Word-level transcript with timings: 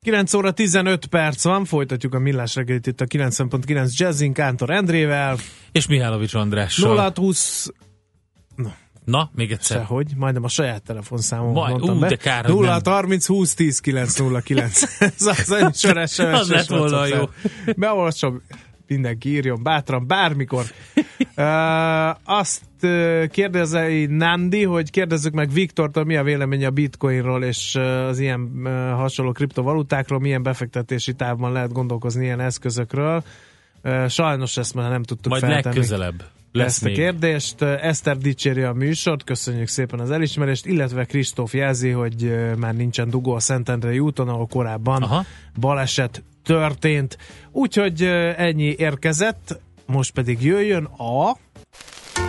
9 0.00 0.34
óra 0.34 0.50
15 0.50 1.06
perc 1.06 1.44
van, 1.44 1.64
folytatjuk 1.64 2.14
a 2.14 2.18
millás 2.18 2.54
reggelit 2.54 2.86
itt 2.86 3.00
a 3.00 3.06
90.9 3.06 3.96
Jazzin 3.96 4.32
Kántor 4.32 4.70
Endrével. 4.70 5.36
És 5.72 5.86
Mihálovics 5.86 6.34
Andrással. 6.34 6.88
0 6.88 7.12
20 7.14 7.68
Na, 9.04 9.30
még 9.34 9.50
egyszer. 9.52 9.76
Sehogy, 9.78 10.12
majdnem 10.16 10.44
a 10.44 10.48
saját 10.48 10.82
telefonszámom 10.82 11.52
Majd- 11.52 11.70
mondtam 11.70 11.96
ú, 11.96 12.00
be. 12.00 12.08
de 12.08 12.16
kár, 12.16 12.44
hogy 12.44 12.54
0 12.54 12.70
nem. 12.84 12.92
30 12.92 13.26
20 13.26 13.54
10 13.54 13.80
9 13.80 14.18
0 14.18 14.40
9. 14.40 14.82
Ez 15.00 15.26
az 15.26 15.52
egy 15.52 15.74
sor 15.74 16.08
SMS. 16.08 16.18
Az 16.18 16.48
lett 16.50 16.66
volna 16.66 17.06
jó. 17.06 17.24
Beolvasom, 17.76 18.42
mindenki 18.86 19.28
írjon 19.28 19.62
bátran, 19.62 20.06
bármikor. 20.06 20.64
Uh, 21.36 22.16
azt 22.24 22.60
uh, 22.82 23.26
kérdezei 23.26 24.06
Nandi, 24.06 24.64
hogy 24.64 24.90
kérdezzük 24.90 25.32
meg 25.32 25.50
Viktortól, 25.50 26.04
mi 26.04 26.16
a 26.16 26.22
véleménye 26.22 26.66
a 26.66 26.70
bitcoinról 26.70 27.44
és 27.44 27.74
az 28.08 28.18
ilyen 28.18 28.50
hasonló 28.96 29.32
kriptovalutákról, 29.32 30.18
milyen 30.18 30.42
befektetési 30.42 31.12
távban 31.12 31.52
lehet 31.52 31.72
gondolkozni 31.72 32.24
ilyen 32.24 32.40
eszközökről. 32.40 33.22
Sajnos 34.08 34.56
ezt 34.56 34.74
már 34.74 34.90
nem 34.90 35.02
tudtuk 35.02 35.30
Majd 35.30 35.42
feltenni 35.42 35.64
legközelebb 35.64 36.24
lesz 36.52 36.66
ezt 36.66 36.82
a 36.82 36.86
még. 36.86 36.94
kérdést. 36.94 37.62
Eszter 37.62 38.18
dicséri 38.18 38.62
a 38.62 38.72
műsort, 38.72 39.24
köszönjük 39.24 39.68
szépen 39.68 40.00
az 40.00 40.10
elismerést, 40.10 40.66
illetve 40.66 41.04
Kristóf 41.04 41.54
jelzi, 41.54 41.90
hogy 41.90 42.34
már 42.56 42.74
nincsen 42.74 43.10
dugó 43.10 43.32
a 43.32 43.40
Szentendrei 43.40 43.98
úton, 43.98 44.28
ahol 44.28 44.46
korábban 44.46 45.02
Aha. 45.02 45.24
baleset 45.60 46.22
történt. 46.44 47.18
Úgyhogy 47.52 48.02
ennyi 48.36 48.74
érkezett, 48.78 49.60
most 49.86 50.12
pedig 50.12 50.42
jöjjön 50.42 50.84
a... 50.84 51.36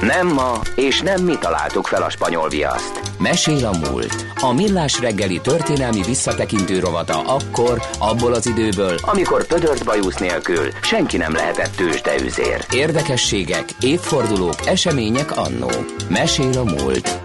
Nem 0.02 0.28
ma, 0.28 0.62
és 0.76 1.02
nem 1.02 1.24
mi 1.24 1.38
találtuk 1.40 1.88
fel 1.88 2.04
a 2.04 2.10
spanyol 2.10 2.50
viaszt. 2.50 3.02
Mesél 3.20 3.66
a 3.66 3.78
múlt. 3.78 4.26
A 4.42 4.54
millás 4.54 5.00
reggeli 5.00 5.40
történelmi 5.42 6.02
visszatekintő 6.02 6.80
rovata 6.80 7.20
akkor, 7.20 7.82
abból 8.00 8.34
az 8.34 8.46
időből, 8.46 8.96
amikor 9.02 9.48
pödört 9.48 9.86
bajusz 9.86 10.18
nélkül 10.18 10.70
senki 10.82 11.18
nem 11.18 11.34
lehetett 11.34 11.76
tőzsdeüzér. 11.76 12.66
Érdekességek, 12.72 13.66
évfordulók, 13.80 14.66
események 14.66 15.38
annó. 15.38 15.70
Mesél 16.10 16.58
a 16.58 16.64
múlt. 16.64 17.20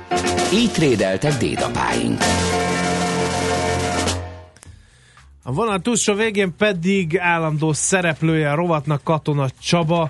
Így 0.53 0.73
trédeltek 0.73 1.33
dédapáink. 1.33 2.23
A 5.43 5.53
vonal 5.53 5.79
túlsó 5.79 6.15
végén 6.15 6.57
pedig 6.57 7.19
állandó 7.19 7.73
szereplője 7.73 8.51
a 8.51 8.55
rovatnak 8.55 9.03
Katona 9.03 9.49
Csaba, 9.61 10.09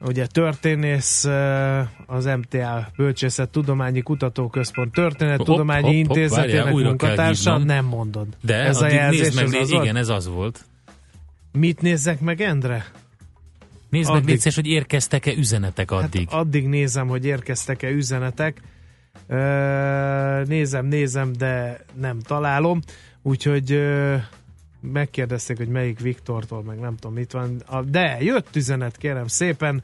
ugye 0.00 0.26
történész, 0.26 1.24
ö, 1.24 1.80
az 2.06 2.24
MTA 2.24 2.88
Bölcsészet 2.96 3.48
Tudományi 3.48 4.00
Kutatóközpont 4.00 4.92
Történettudományi 4.92 5.82
Hopp, 5.82 5.94
hopp, 5.94 6.06
hopp, 6.06 6.16
Intézetének 6.16 6.64
várjál, 6.64 6.84
munkatársa. 6.84 7.58
Nem 7.58 7.84
mondod. 7.84 8.26
De 8.42 8.54
ez 8.54 8.80
a 8.80 8.88
jelzés 8.88 9.20
nézd 9.20 9.52
meg, 9.52 9.60
az 9.60 9.70
igen, 9.70 9.96
ez 9.96 10.08
az 10.08 10.28
volt. 10.28 10.64
Mit 11.52 11.80
nézzek 11.80 12.20
meg, 12.20 12.40
Endre? 12.40 12.84
Nézd 13.88 14.08
meg, 14.08 14.16
Addig. 14.16 14.34
vicces, 14.34 14.54
hogy 14.54 14.66
érkeztek-e 14.66 15.32
üzenetek 15.32 15.90
addig. 15.90 16.28
Hát 16.30 16.40
addig 16.40 16.66
nézem, 16.66 17.08
hogy 17.08 17.24
érkeztek-e 17.24 17.88
üzenetek. 17.88 18.60
Ö, 19.26 20.42
nézem, 20.46 20.86
nézem, 20.86 21.32
de 21.32 21.84
nem 22.00 22.20
találom. 22.20 22.80
Úgyhogy 23.22 23.72
ö, 23.72 24.16
megkérdezték, 24.80 25.56
hogy 25.56 25.68
melyik 25.68 26.00
Viktortól, 26.00 26.62
meg 26.62 26.78
nem 26.78 26.96
tudom 26.96 27.16
mit 27.16 27.32
van. 27.32 27.62
De 27.90 28.16
jött 28.20 28.56
üzenet, 28.56 28.96
kérem 28.96 29.26
szépen. 29.26 29.82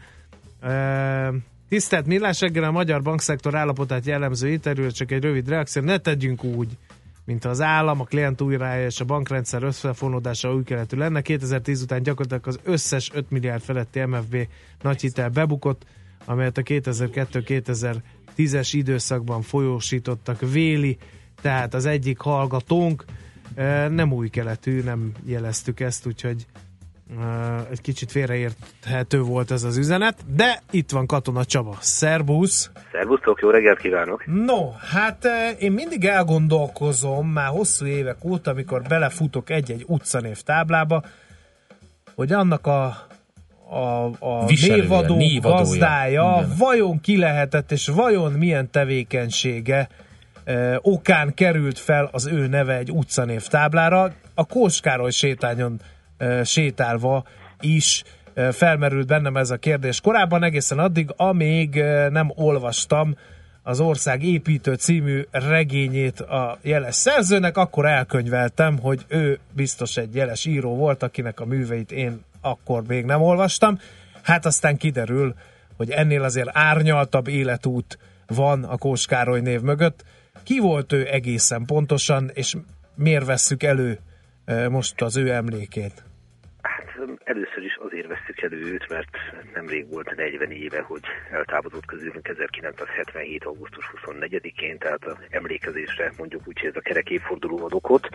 Tisztelt 1.68 2.06
Millás 2.06 2.40
reggel 2.40 2.64
a 2.64 2.70
magyar 2.70 3.02
bankszektor 3.02 3.54
állapotát 3.54 4.06
jellemző 4.06 4.48
interjú, 4.48 4.90
csak 4.90 5.10
egy 5.10 5.22
rövid 5.22 5.48
reakció. 5.48 5.82
Ne 5.82 5.98
tegyünk 5.98 6.44
úgy, 6.44 6.76
mint 7.24 7.44
az 7.44 7.60
állam, 7.60 8.00
a 8.00 8.04
klient 8.04 8.40
újrája 8.40 8.86
és 8.86 9.00
a 9.00 9.04
bankrendszer 9.04 9.62
összefonódása 9.62 10.54
új 10.54 10.62
keletű 10.62 10.96
lenne. 10.96 11.20
2010 11.20 11.82
után 11.82 12.02
gyakorlatilag 12.02 12.46
az 12.46 12.60
összes 12.62 13.10
5 13.14 13.30
milliárd 13.30 13.62
feletti 13.62 14.00
MFB 14.00 14.36
nagy 14.82 15.00
hitel 15.00 15.28
bebukott, 15.28 15.86
amelyet 16.24 16.58
a 16.58 16.62
2002-2010-es 16.62 18.68
időszakban 18.72 19.42
folyósítottak 19.42 20.50
véli, 20.50 20.98
tehát 21.40 21.74
az 21.74 21.86
egyik 21.86 22.18
hallgatónk 22.18 23.04
nem 23.88 24.12
új 24.12 24.28
keletű, 24.28 24.82
nem 24.82 25.12
jeleztük 25.24 25.80
ezt, 25.80 26.06
úgyhogy 26.06 26.46
egy 27.70 27.80
kicsit 27.80 28.10
félreérthető 28.10 29.20
volt 29.20 29.50
ez 29.50 29.62
az 29.62 29.76
üzenet, 29.76 30.34
de 30.34 30.62
itt 30.70 30.90
van 30.90 31.06
Katona 31.06 31.44
Csaba. 31.44 31.76
Szerbusz! 31.80 32.70
Szervusztok, 32.92 33.40
jó 33.40 33.50
reggelt 33.50 33.78
kívánok! 33.78 34.24
No, 34.26 34.70
hát 34.70 35.28
én 35.58 35.72
mindig 35.72 36.04
elgondolkozom 36.04 37.28
már 37.28 37.48
hosszú 37.48 37.86
évek 37.86 38.24
óta, 38.24 38.50
amikor 38.50 38.82
belefutok 38.82 39.50
egy-egy 39.50 39.84
utcanév 39.86 40.40
táblába, 40.40 41.02
hogy 42.14 42.32
annak 42.32 42.66
a, 42.66 42.84
a, 43.68 44.10
a 44.18 44.46
Viselője, 44.46 44.82
névadó 44.82 45.16
névadója. 45.16 45.56
gazdája 45.56 46.34
Igen. 46.36 46.54
vajon 46.58 47.00
ki 47.00 47.18
lehetett, 47.18 47.72
és 47.72 47.88
vajon 47.88 48.32
milyen 48.32 48.70
tevékenysége 48.70 49.88
okán 50.80 51.34
került 51.34 51.78
fel 51.78 52.08
az 52.12 52.26
ő 52.26 52.46
neve 52.46 52.76
egy 52.76 52.90
utcanév 52.90 53.46
táblára. 53.46 54.12
A 54.34 54.46
Kóskároly 54.46 55.10
sétányon 55.10 55.80
sétálva 56.44 57.24
is 57.60 58.02
felmerült 58.52 59.06
bennem 59.06 59.36
ez 59.36 59.50
a 59.50 59.56
kérdés. 59.56 60.00
Korábban 60.00 60.42
egészen 60.42 60.78
addig, 60.78 61.12
amíg 61.16 61.74
nem 62.10 62.32
olvastam 62.34 63.16
az 63.62 63.80
Ország 63.80 64.22
építő 64.22 64.74
című 64.74 65.26
regényét 65.30 66.20
a 66.20 66.58
jeles 66.62 66.94
szerzőnek, 66.94 67.56
akkor 67.56 67.86
elkönyveltem, 67.86 68.78
hogy 68.78 69.04
ő 69.08 69.38
biztos 69.52 69.96
egy 69.96 70.14
jeles 70.14 70.44
író 70.44 70.76
volt, 70.76 71.02
akinek 71.02 71.40
a 71.40 71.44
műveit 71.44 71.92
én 71.92 72.24
akkor 72.40 72.82
még 72.86 73.04
nem 73.04 73.22
olvastam. 73.22 73.78
Hát 74.22 74.46
aztán 74.46 74.76
kiderül, 74.76 75.34
hogy 75.76 75.90
ennél 75.90 76.22
azért 76.22 76.50
árnyaltabb 76.52 77.28
életút 77.28 77.98
van 78.26 78.64
a 78.64 78.76
Kóskároly 78.76 79.40
név 79.40 79.60
mögött. 79.60 80.04
Ki 80.46 80.58
volt 80.60 80.92
ő 80.92 81.06
egészen 81.06 81.64
pontosan, 81.64 82.30
és 82.34 82.54
miért 82.94 83.26
vesszük 83.26 83.62
elő 83.62 83.98
eh, 84.44 84.68
most 84.68 85.02
az 85.02 85.16
ő 85.16 85.30
emlékét? 85.30 86.04
Hát 86.62 86.84
először 87.24 87.62
is 87.64 87.76
azért 87.86 87.95
vesszük 88.40 88.52
elő 88.52 88.72
őt, 88.72 88.88
mert 88.88 89.08
nemrég 89.54 89.88
volt 89.90 90.16
40 90.16 90.50
éve, 90.50 90.80
hogy 90.80 91.00
eltávozott 91.30 91.84
közülünk 91.86 92.28
1977. 92.28 93.44
augusztus 93.44 93.90
24-én, 93.96 94.78
tehát 94.78 95.04
az 95.04 95.16
emlékezésre 95.30 96.12
mondjuk 96.18 96.42
úgy, 96.46 96.60
hogy 96.60 96.68
ez 96.68 96.76
a 96.76 96.80
kerek 96.80 97.10
évforduló 97.10 97.64
ad 97.64 97.72
okot 97.72 98.08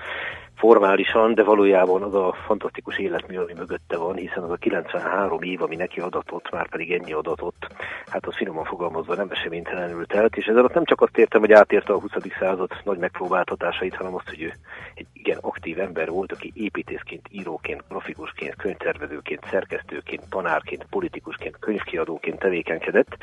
formálisan, 0.55 1.33
de 1.33 1.43
valójában 1.43 2.03
az 2.03 2.13
a 2.13 2.35
fantasztikus 2.45 2.97
életmű, 2.97 3.37
ami 3.37 3.53
mögötte 3.53 3.97
van, 3.97 4.15
hiszen 4.15 4.43
az 4.43 4.49
a 4.49 4.55
93 4.55 5.41
év, 5.41 5.61
ami 5.61 5.75
neki 5.75 5.99
adatott, 5.99 6.51
már 6.51 6.69
pedig 6.69 6.91
ennyi 6.91 7.13
adatott, 7.13 7.67
hát 8.11 8.25
az 8.25 8.35
finoman 8.35 8.65
fogalmazva 8.65 9.15
nem 9.15 9.29
eseménytelenül 9.29 10.05
telt, 10.05 10.35
és 10.35 10.45
ezzel 10.45 10.59
alatt 10.59 10.73
nem 10.73 10.85
csak 10.85 11.01
azt 11.01 11.17
értem, 11.17 11.39
hogy 11.39 11.51
átérte 11.51 11.93
a 11.93 11.99
20. 11.99 12.11
század 12.39 12.71
nagy 12.83 12.97
megpróbáltatásait, 12.97 13.95
hanem 13.95 14.15
azt, 14.15 14.29
hogy 14.29 14.41
ő 14.41 14.53
egy 14.93 15.07
igen 15.13 15.37
aktív 15.41 15.79
ember 15.79 16.09
volt, 16.09 16.31
aki 16.31 16.51
építészként, 16.55 17.27
íróként, 17.31 17.83
grafikusként, 17.89 18.55
könyvtervezőként, 18.55 19.43
szerkesztőként, 19.51 20.10
tanárként, 20.29 20.85
politikusként, 20.89 21.57
könyvkiadóként 21.59 22.39
tevékenykedett. 22.39 23.17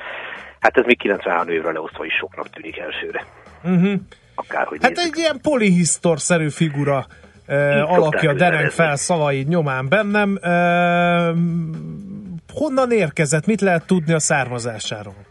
Hát 0.60 0.76
ez 0.76 0.84
még 0.84 0.98
93 0.98 1.48
évre 1.48 1.72
leosztva 1.72 2.04
is 2.04 2.14
soknak 2.14 2.50
tűnik 2.50 2.78
elsőre. 2.78 3.24
Uh-huh. 3.64 4.00
Akárhogy 4.34 4.78
Hát 4.82 4.96
nézzük. 4.96 5.12
egy 5.12 5.18
ilyen 5.18 5.40
polihisztor-szerű 5.42 6.48
figura 6.48 7.06
uh, 7.48 7.92
alakja 7.92 8.32
dereng 8.32 8.70
fel 8.70 8.96
szavaid 8.96 9.48
nyomán 9.48 9.88
bennem. 9.88 10.38
Uh, 10.42 11.36
honnan 12.52 12.90
érkezett? 12.90 13.46
Mit 13.46 13.60
lehet 13.60 13.86
tudni 13.86 14.12
a 14.12 14.18
származásáról? 14.18 15.26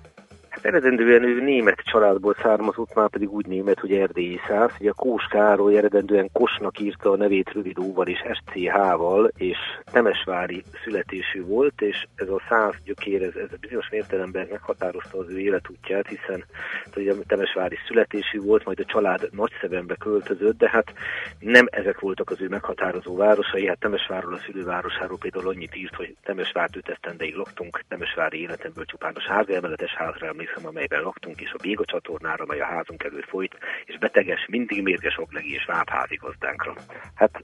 Hát 0.57 0.65
Eredendően 0.65 1.23
ő 1.23 1.41
német 1.41 1.81
családból 1.83 2.35
származott, 2.41 2.93
már 2.93 3.09
pedig 3.09 3.29
úgy 3.29 3.45
német, 3.45 3.79
hogy 3.79 3.91
erdélyi 3.91 4.39
száz. 4.47 4.71
Ugye 4.79 4.91
Kós 4.95 5.27
Károly 5.29 5.77
eredendően 5.77 6.29
Kosnak 6.33 6.79
írta 6.79 7.11
a 7.11 7.15
nevét 7.15 7.51
rövid 7.53 7.79
óval 7.79 8.07
és 8.07 8.19
SCH-val, 8.33 9.31
és 9.37 9.57
Temesvári 9.91 10.63
születésű 10.83 11.45
volt, 11.45 11.81
és 11.81 12.05
ez 12.15 12.29
a 12.29 12.41
száz 12.49 12.73
gyökér, 12.83 13.21
ez, 13.23 13.35
ez 13.35 13.59
bizonyos 13.59 13.87
értelemben 13.89 14.47
meghatározta 14.49 15.17
az 15.17 15.29
ő 15.29 15.39
életútját, 15.39 16.07
hiszen 16.07 16.43
ugye 16.95 17.13
Temesvári 17.27 17.77
születésű 17.87 18.39
volt, 18.39 18.65
majd 18.65 18.79
a 18.79 18.85
család 18.85 19.29
Nagyszebenbe 19.31 19.95
költözött, 19.95 20.57
de 20.57 20.69
hát 20.69 20.93
nem 21.39 21.65
ezek 21.71 21.99
voltak 21.99 22.29
az 22.29 22.41
ő 22.41 22.47
meghatározó 22.47 23.15
városai, 23.15 23.67
hát 23.67 23.79
Temesvárról 23.79 24.33
a 24.33 24.41
szülővárosáról 24.45 25.17
például 25.17 25.47
annyit 25.47 25.75
írt, 25.75 25.95
hogy 25.95 26.15
Temesvárt 26.23 26.75
öt 26.75 26.89
esztendeig 26.89 27.35
laktunk, 27.35 27.83
Temesvári 27.87 28.41
életemből 28.41 28.85
csupán 28.85 29.13
a 29.15 29.19
sárga 29.19 29.53
emeletes 29.53 29.93
házra 29.95 30.27
emlékszem, 30.27 30.45
amelyben 30.63 31.01
laktunk, 31.01 31.41
és 31.41 31.51
a 31.51 31.61
Béga 31.61 31.85
csatornára, 31.85 32.45
mely 32.45 32.59
a 32.59 32.65
házunk 32.65 33.03
előtt 33.03 33.27
folyt, 33.27 33.57
és 33.85 33.97
beteges, 33.97 34.45
mindig 34.49 34.81
mérges 34.83 35.17
oglegi 35.17 35.53
és 35.53 35.65
gazdánkra. 36.19 36.73
Hát 37.15 37.41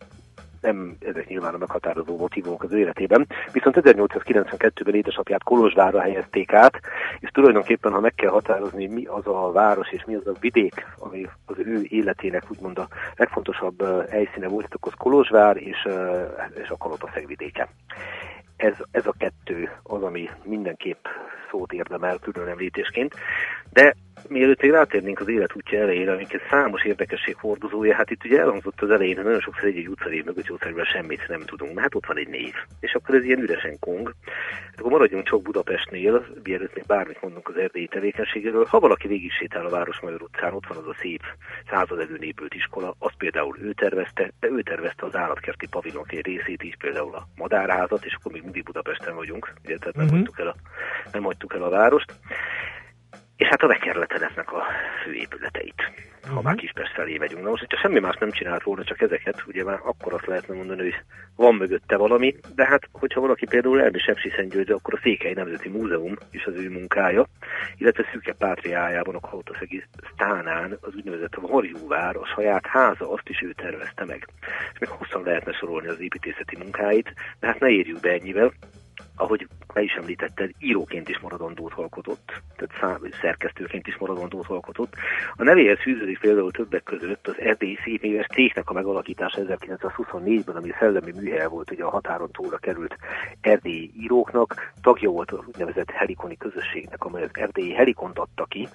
nem 0.63 0.97
ezek 0.99 1.27
nyilván 1.27 1.53
a 1.53 1.57
meghatározó 1.57 2.17
motivumok 2.17 2.63
az 2.63 2.71
ő 2.71 2.77
életében. 2.77 3.27
Viszont 3.51 3.75
1892-ben 3.81 4.95
édesapját 4.95 5.43
Kolozsvárra 5.43 6.01
helyezték 6.01 6.53
át, 6.53 6.79
és 7.19 7.29
tulajdonképpen, 7.29 7.91
ha 7.91 7.99
meg 7.99 8.13
kell 8.15 8.29
határozni, 8.29 8.87
mi 8.87 9.05
az 9.05 9.27
a 9.27 9.51
város 9.51 9.91
és 9.91 10.03
mi 10.05 10.15
az 10.15 10.27
a 10.27 10.37
vidék, 10.39 10.85
ami 10.97 11.27
az 11.45 11.55
ő 11.59 11.81
életének 11.89 12.43
úgymond 12.51 12.77
a 12.77 12.87
legfontosabb 13.15 14.07
helyszíne 14.09 14.47
volt, 14.47 14.73
akkor 14.73 14.93
Kolozsvár 14.93 15.57
és, 15.57 15.87
és 16.63 16.69
a 16.69 16.77
Kalotaszeg 16.77 17.27
vidéke 17.27 17.69
ez, 18.63 18.75
ez 18.91 19.05
a 19.05 19.13
kettő 19.17 19.71
az, 19.83 20.03
ami 20.03 20.29
mindenképp 20.43 21.05
szót 21.49 21.71
érdemel 21.73 22.17
külön 22.17 22.47
említésként. 22.47 23.13
De 23.69 23.95
mielőtt 24.27 24.61
még 24.61 24.71
rátérnénk 24.71 25.19
az 25.19 25.27
útja 25.55 25.79
elejére, 25.79 26.11
amiket 26.11 26.41
számos 26.49 26.83
érdekesség 26.83 27.35
hordozója, 27.35 27.95
hát 27.95 28.11
itt 28.11 28.25
ugye 28.25 28.39
elhangzott 28.39 28.81
az 28.81 28.89
elején, 28.89 29.15
hogy 29.15 29.23
nagyon 29.23 29.39
sokszor 29.39 29.67
egy-egy 29.67 29.87
utcanév 29.87 30.23
mögött 30.23 30.45
jószerűen 30.45 30.85
semmit 30.85 31.27
nem 31.27 31.41
tudunk, 31.41 31.73
mert 31.73 31.81
hát 31.81 31.95
ott 31.95 32.05
van 32.05 32.17
egy 32.17 32.27
név, 32.27 32.53
és 32.79 32.93
akkor 32.93 33.15
ez 33.15 33.23
ilyen 33.23 33.41
üresen 33.41 33.79
kong. 33.79 34.13
Hát 34.65 34.79
akkor 34.79 34.91
maradjunk 34.91 35.27
csak 35.27 35.41
Budapestnél, 35.41 36.25
mielőtt 36.43 36.75
még 36.75 36.85
bármit 36.85 37.21
mondunk 37.21 37.47
az 37.47 37.57
erdélyi 37.57 37.87
tevékenységéről. 37.87 38.65
Ha 38.65 38.79
valaki 38.79 39.07
végig 39.07 39.31
sétál 39.31 39.65
a 39.65 39.69
Városmajor 39.69 40.21
utcán, 40.21 40.53
ott 40.53 40.67
van 40.67 40.77
az 40.77 40.87
a 40.87 40.95
szép 41.01 41.21
század 41.69 41.99
előnépült 41.99 42.53
iskola, 42.53 42.95
azt 42.99 43.17
például 43.17 43.57
ő 43.61 43.73
tervezte, 43.73 44.31
de 44.39 44.47
ő 44.47 44.61
tervezte 44.61 45.05
az 45.05 45.15
állatkerti 45.15 45.67
pavilonok 45.67 46.11
egy 46.11 46.25
részét 46.25 46.63
is, 46.63 46.75
például 46.79 47.15
a 47.15 47.27
madárházat, 47.35 48.05
és 48.05 48.13
akkor 48.13 48.31
még 48.31 48.43
mindig 48.43 48.63
Budapesten 48.63 49.15
vagyunk, 49.15 49.53
ugye, 49.63 49.77
tehát 49.77 49.95
nem, 49.95 50.05
uh-huh. 50.05 50.19
hagytuk 50.19 50.39
el 50.39 50.47
a, 50.47 50.55
nem 51.11 51.23
hagytuk 51.23 51.53
el 51.53 51.63
a 51.63 51.69
várost 51.69 52.13
és 53.37 53.47
hát 53.47 53.61
a 53.61 53.67
Vekerletenetnek 53.67 54.51
a 54.51 54.63
főépületeit, 55.03 55.73
uh-huh. 55.77 56.27
ha 56.27 56.33
mhm. 56.33 56.43
már 56.43 56.55
Kispest 56.55 56.93
felé 56.93 57.17
megyünk. 57.17 57.43
Na 57.43 57.49
most, 57.49 57.59
hogyha 57.59 57.81
semmi 57.81 57.99
más 57.99 58.15
nem 58.15 58.31
csinált 58.31 58.63
volna, 58.63 58.83
csak 58.83 59.01
ezeket, 59.01 59.43
ugye 59.47 59.63
már 59.63 59.79
akkor 59.83 60.13
azt 60.13 60.25
lehetne 60.25 60.55
mondani, 60.55 60.81
hogy 60.81 60.95
van 61.35 61.55
mögötte 61.55 61.97
valami, 61.97 62.35
de 62.55 62.65
hát, 62.65 62.89
hogyha 62.91 63.21
valaki 63.21 63.45
például 63.45 63.81
elmi 63.81 63.99
Sepsiszentgyörgyre, 63.99 64.73
akkor 64.73 64.93
a 64.93 64.99
Székely 65.03 65.33
Nemzeti 65.33 65.69
Múzeum 65.69 66.15
is 66.31 66.45
az 66.45 66.55
ő 66.55 66.69
munkája, 66.69 67.25
illetve 67.77 68.03
Szűke 68.11 68.33
Pátriájában, 68.33 69.15
a 69.15 69.19
Kalotaszegi 69.19 69.83
Sztánán 70.13 70.77
az 70.81 70.95
úgynevezett 70.95 71.35
Varjúvár, 71.35 72.15
a 72.15 72.25
saját 72.25 72.65
háza, 72.67 73.11
azt 73.11 73.29
is 73.29 73.41
ő 73.41 73.53
tervezte 73.53 74.05
meg. 74.05 74.27
És 74.73 74.79
még 74.79 74.89
hosszan 74.89 75.23
lehetne 75.23 75.53
sorolni 75.53 75.87
az 75.87 75.99
építészeti 75.99 76.57
munkáit, 76.57 77.13
de 77.39 77.47
hát 77.47 77.59
ne 77.59 77.69
érjük 77.69 77.99
be 77.99 78.11
ennyivel, 78.11 78.53
ahogy 79.15 79.47
be 79.73 79.81
is 79.81 79.93
említetted, 79.93 80.51
íróként 80.59 81.09
is 81.09 81.19
maradandót 81.19 81.73
alkotott, 81.73 82.41
tehát 82.55 82.75
szám, 82.79 83.09
szerkesztőként 83.21 83.87
is 83.87 83.97
maradandót 83.97 84.47
alkotott. 84.47 84.93
A 85.35 85.43
nevéhez 85.43 85.79
fűződik 85.81 86.19
például 86.19 86.51
többek 86.51 86.83
között 86.83 87.27
az 87.27 87.39
erdélyi 87.39 87.77
szépéves 87.83 88.27
cégnek 88.27 88.69
a 88.69 88.73
megalakítása 88.73 89.41
1924-ben, 89.41 90.55
ami 90.55 90.71
szellemi 90.79 91.11
műhely 91.11 91.47
volt, 91.47 91.71
ugye 91.71 91.83
a 91.83 91.89
határon 91.89 92.31
túlra 92.31 92.57
került 92.57 92.97
erdélyi 93.41 93.91
íróknak, 93.99 94.73
tagja 94.81 95.09
volt 95.09 95.31
az 95.31 95.39
úgynevezett 95.47 95.91
helikoni 95.91 96.37
közösségnek, 96.37 97.03
amely 97.03 97.23
az 97.23 97.29
erdélyi 97.33 97.73
helikont 97.73 98.19
adta 98.19 98.45
ki, 98.45 98.67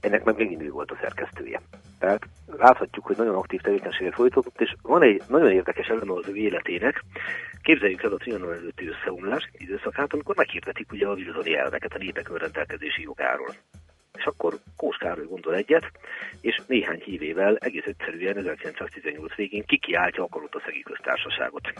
ennek 0.00 0.24
meg 0.24 0.36
megint 0.36 0.62
ő 0.62 0.70
volt 0.70 0.90
a 0.90 0.98
szerkesztője. 1.00 1.60
Tehát 1.98 2.22
láthatjuk, 2.46 3.06
hogy 3.06 3.16
nagyon 3.16 3.34
aktív 3.34 3.60
tevékenységet 3.60 4.14
folytatott, 4.14 4.60
és 4.60 4.74
van 4.82 5.02
egy 5.02 5.22
nagyon 5.28 5.50
érdekes 5.50 5.86
eleme 5.86 6.12
az 6.12 6.28
ő 6.28 6.34
életének. 6.34 7.04
Képzeljük 7.62 8.02
el 8.02 8.12
a 8.12 8.16
trianon 8.16 8.52
előtti 8.52 8.88
összeomlás 8.88 9.50
időszakát, 9.52 10.12
amikor 10.12 10.36
meghirdetik 10.36 10.92
ugye 10.92 11.06
a 11.06 11.14
Wilsoni 11.14 11.56
elveket 11.56 11.94
a 11.94 11.98
népek 11.98 12.28
önrendelkezési 12.30 13.02
jogáról. 13.02 13.54
És 14.18 14.24
akkor 14.24 14.54
Kós 14.76 14.96
Károly 14.96 15.26
gondol 15.26 15.54
egyet, 15.54 15.84
és 16.40 16.60
néhány 16.66 17.00
hívével 17.04 17.56
egész 17.56 17.86
egyszerűen 17.86 18.36
1918 18.36 19.34
végén 19.34 19.64
kikiáltja 19.66 20.22
a 20.22 20.28
Kalotaszegi 20.28 20.82
köztársaságot. 20.82 21.72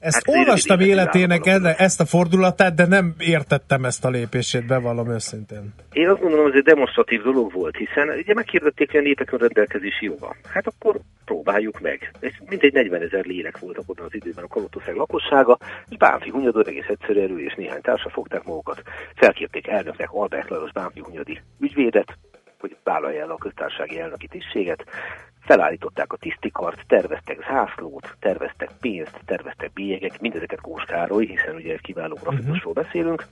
Ezt 0.00 0.26
hát 0.26 0.36
olvastam 0.36 0.80
életének 0.80 1.46
enne, 1.46 1.74
ezt 1.74 2.00
a 2.00 2.04
fordulatát, 2.04 2.74
de 2.74 2.86
nem 2.86 3.14
értettem 3.18 3.84
ezt 3.84 4.04
a 4.04 4.08
lépését, 4.08 4.66
bevallom 4.66 5.10
őszintén. 5.10 5.74
Én 5.92 6.08
azt 6.08 6.20
gondolom, 6.20 6.44
hogy 6.44 6.52
ez 6.52 6.58
egy 6.58 6.72
demonstratív 6.72 7.22
dolog 7.22 7.52
volt, 7.52 7.76
hiszen 7.76 8.08
ugye 8.08 8.34
meghirdették, 8.34 8.90
hogy 8.90 9.00
a 9.00 9.02
népek 9.02 9.32
a 9.32 9.36
rendelkezési 9.36 10.04
joga. 10.04 10.36
Hát 10.52 10.66
akkor 10.66 11.00
próbáljuk 11.24 11.80
meg. 11.80 12.10
Ez 12.20 12.30
mintegy 12.48 12.72
40 12.72 13.02
ezer 13.02 13.24
lélek 13.24 13.58
voltak 13.58 13.84
abban 13.86 14.04
az 14.06 14.14
időben 14.14 14.44
a 14.44 14.48
Kalotország 14.48 14.94
lakossága, 14.94 15.58
és 15.88 15.96
Bánfi 15.96 16.30
Hunyadon 16.30 16.66
egész 16.66 16.88
egyszerűen 16.88 17.30
ő 17.30 17.40
és 17.40 17.54
néhány 17.54 17.80
társa 17.80 18.10
fogták 18.10 18.44
magukat. 18.44 18.82
Felkérték 19.14 19.66
elnöknek 19.66 20.08
Albert 20.12 20.48
Lajos 20.48 20.72
Bánfi 20.72 21.00
Hunyadi 21.00 21.40
ügyvédet, 21.60 22.16
hogy 22.60 22.76
vállalja 22.84 23.22
el 23.22 23.30
a 23.30 23.36
köztársasági 23.36 24.00
elnöki 24.00 24.26
tisztséget, 24.26 24.84
felállították 25.40 26.12
a 26.12 26.16
tisztikart, 26.16 26.84
terveztek 26.86 27.46
zászlót, 27.48 28.16
terveztek 28.20 28.70
pénzt, 28.80 29.20
terveztek 29.24 29.72
bélyegek, 29.72 30.20
mindezeket 30.20 30.60
Kós 30.60 30.84
Károly, 30.84 31.26
hiszen 31.26 31.54
ugye 31.54 31.76
kiváló 31.76 32.18
grafikusról 32.22 32.72
uh-huh. 32.72 32.84
beszélünk, 32.84 33.26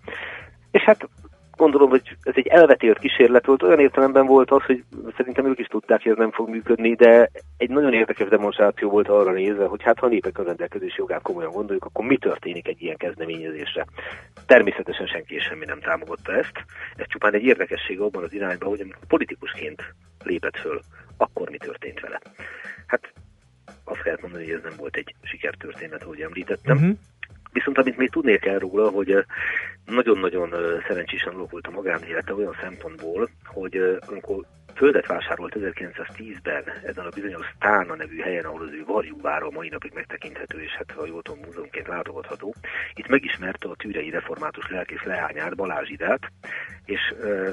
és 0.71 0.83
hát 0.83 1.09
gondolom, 1.57 1.89
hogy 1.89 2.17
ez 2.23 2.33
egy 2.37 2.47
elvetélt 2.47 2.99
kísérlet 2.99 3.47
volt, 3.47 3.63
olyan 3.63 3.81
értelemben 3.81 4.27
volt 4.27 4.51
az, 4.51 4.63
hogy 4.63 4.85
szerintem 5.17 5.47
ők 5.47 5.59
is 5.59 5.67
tudták, 5.67 6.03
hogy 6.03 6.13
ez 6.13 6.19
nem 6.19 6.31
fog 6.31 6.49
működni, 6.49 6.95
de 6.95 7.31
egy 7.57 7.71
nagyon 7.71 7.93
érdekes 7.93 8.29
demonstráció 8.29 8.91
volt 8.91 9.09
arra 9.09 9.33
nézve, 9.33 9.67
hogy 9.67 9.83
hát 9.83 9.99
ha 9.99 10.07
a 10.07 10.09
népek 10.09 10.39
a 10.39 10.43
rendelkezési 10.43 10.95
jogát 10.97 11.23
komolyan 11.23 11.51
gondoljuk, 11.53 11.85
akkor 11.85 12.05
mi 12.05 12.17
történik 12.17 12.69
egy 12.69 12.83
ilyen 12.83 12.97
kezdeményezésre. 12.97 13.87
Természetesen 14.47 15.07
senki 15.07 15.39
semmi 15.39 15.65
nem 15.65 15.81
támogatta 15.81 16.33
ezt. 16.33 16.65
Ez 16.97 17.07
csupán 17.09 17.35
egy 17.35 17.45
érdekesség 17.45 18.01
abban 18.01 18.23
az 18.23 18.33
irányban, 18.33 18.69
hogy 18.69 18.81
amikor 18.81 19.07
politikusként 19.09 19.83
lépett 20.25 20.57
föl 20.57 20.81
akkor 21.17 21.51
mi 21.51 21.57
történt 21.57 22.01
vele? 22.01 22.21
Hát 22.87 23.13
azt 23.85 24.05
lehet 24.05 24.21
mondani, 24.21 24.45
hogy 24.45 24.55
ez 24.55 24.63
nem 24.63 24.77
volt 24.77 24.97
egy 24.97 25.15
sikertörténet, 25.23 26.03
ahogy 26.03 26.21
említettem. 26.21 26.77
Uh-huh. 26.77 26.97
Viszont 27.53 27.79
amit 27.79 27.97
még 27.97 28.11
tudnék 28.11 28.45
el 28.45 28.59
róla, 28.59 28.91
hogy 28.91 29.11
eh, 29.11 29.23
nagyon-nagyon 29.87 30.55
szerencsésen 30.89 31.35
alakult 31.35 31.67
a 31.67 31.71
magánélete 31.71 32.35
olyan 32.35 32.57
szempontból, 32.61 33.29
hogy 33.45 33.99
amikor 34.07 34.45
földet 34.75 35.07
vásárolt 35.07 35.57
1910-ben 35.57 36.65
ezen 36.85 37.05
a 37.05 37.15
bizonyos 37.15 37.47
Stána 37.55 37.95
nevű 37.95 38.19
helyen, 38.21 38.45
ahol 38.45 38.63
az 38.63 38.73
ő 38.73 38.85
varjúvára 38.87 39.51
mai 39.51 39.69
napig 39.69 39.93
megtekinthető, 39.95 40.63
és 40.63 40.71
hát 40.71 40.97
a 40.97 41.07
jól 41.07 41.23
tudom, 41.23 41.41
múzeumként 41.45 41.87
látogatható. 41.87 42.55
Itt 42.95 43.09
megismerte 43.09 43.69
a 43.69 43.75
tűrei 43.75 44.11
református 44.11 44.71
lelkész 44.71 45.03
leányát, 45.03 45.57
Balázs 45.57 45.91
Idát, 45.91 46.21
és 46.85 47.01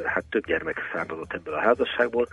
hát 0.05 0.25
több 0.29 0.45
gyermek 0.45 0.77
származott 0.93 1.33
ebből 1.33 1.53
a 1.53 1.59
házasságból. 1.59 2.27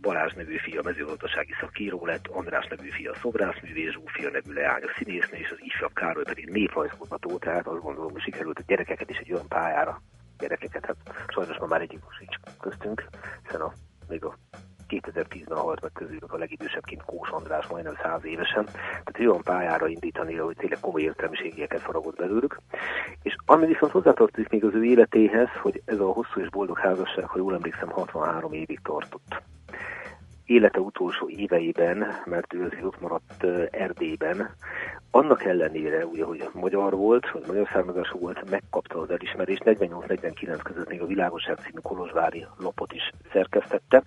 Balázs 0.00 0.32
nevű 0.32 0.56
fia 0.56 0.82
mezőgazdasági 0.82 1.54
szakíró 1.60 2.06
lett, 2.06 2.26
András 2.26 2.66
nevű 2.66 2.88
fia 2.88 3.14
szobrászművész, 3.14 3.92
Zsófia 3.92 4.30
nevű 4.30 4.52
leánya 4.52 4.88
színésznő, 4.96 5.38
és 5.38 5.50
az 5.50 5.58
ifjabb 5.60 5.92
Károly 5.94 6.24
pedig 6.24 6.48
néprajzkutató, 6.48 7.38
tehát 7.38 7.66
azt 7.66 7.82
gondolom, 7.82 8.12
hogy 8.12 8.22
sikerült 8.22 8.58
a 8.58 8.62
gyerekeket 8.66 9.10
is 9.10 9.20
egy 9.24 9.32
olyan 9.32 9.48
pályára 9.48 10.02
gyerekeket, 10.38 10.86
hát 10.86 10.96
sajnos 11.28 11.58
ma 11.58 11.66
már 11.66 11.80
egyik 11.80 12.00
sincs 12.18 12.36
köztünk, 12.60 13.04
hiszen 13.42 13.60
a 13.60 13.72
még 14.08 14.24
a 14.24 14.34
2010-ben 14.88 15.58
halt 15.58 15.80
meg 15.80 15.92
közülük 15.92 16.32
a 16.32 16.36
legidősebbként 16.36 17.02
Kós 17.02 17.28
András, 17.28 17.66
majdnem 17.66 17.96
száz 18.02 18.24
évesen. 18.24 18.64
Tehát 18.64 19.18
olyan 19.18 19.42
pályára 19.42 19.86
indítani, 19.86 20.34
hogy 20.34 20.56
tényleg 20.56 20.80
komoly 20.80 21.02
értelmiségieket 21.02 21.80
faragott 21.80 22.16
belőlük. 22.16 22.60
És 23.22 23.36
ami 23.46 23.66
viszont 23.66 23.92
hozzátartozik 23.92 24.48
még 24.48 24.64
az 24.64 24.74
ő 24.74 24.84
életéhez, 24.84 25.48
hogy 25.62 25.82
ez 25.84 25.98
a 25.98 26.12
hosszú 26.12 26.40
és 26.40 26.48
boldog 26.48 26.78
házasság, 26.78 27.24
ha 27.24 27.38
jól 27.38 27.54
emlékszem, 27.54 27.88
63 27.88 28.52
évig 28.52 28.80
tartott 28.82 29.42
élete 30.46 30.80
utolsó 30.80 31.28
éveiben, 31.28 32.06
mert 32.24 32.54
ő 32.54 32.64
azért 32.64 32.84
ott 32.84 33.00
maradt 33.00 33.44
Erdélyben, 33.70 34.50
annak 35.10 35.44
ellenére, 35.44 36.06
ugye, 36.06 36.24
hogy 36.24 36.48
magyar 36.52 36.94
volt, 36.94 37.26
hogy 37.26 37.42
magyar 37.46 37.68
származású 37.72 38.18
volt, 38.18 38.50
megkapta 38.50 39.00
az 39.00 39.10
elismerést, 39.10 39.62
48-49 39.64 40.60
között 40.62 40.88
még 40.88 41.00
a 41.00 41.06
Világosság 41.06 41.58
című 41.58 41.78
Kolozsvári 41.82 42.46
lapot 42.58 42.92
is 42.92 43.10
szerkesztette, 43.32 44.02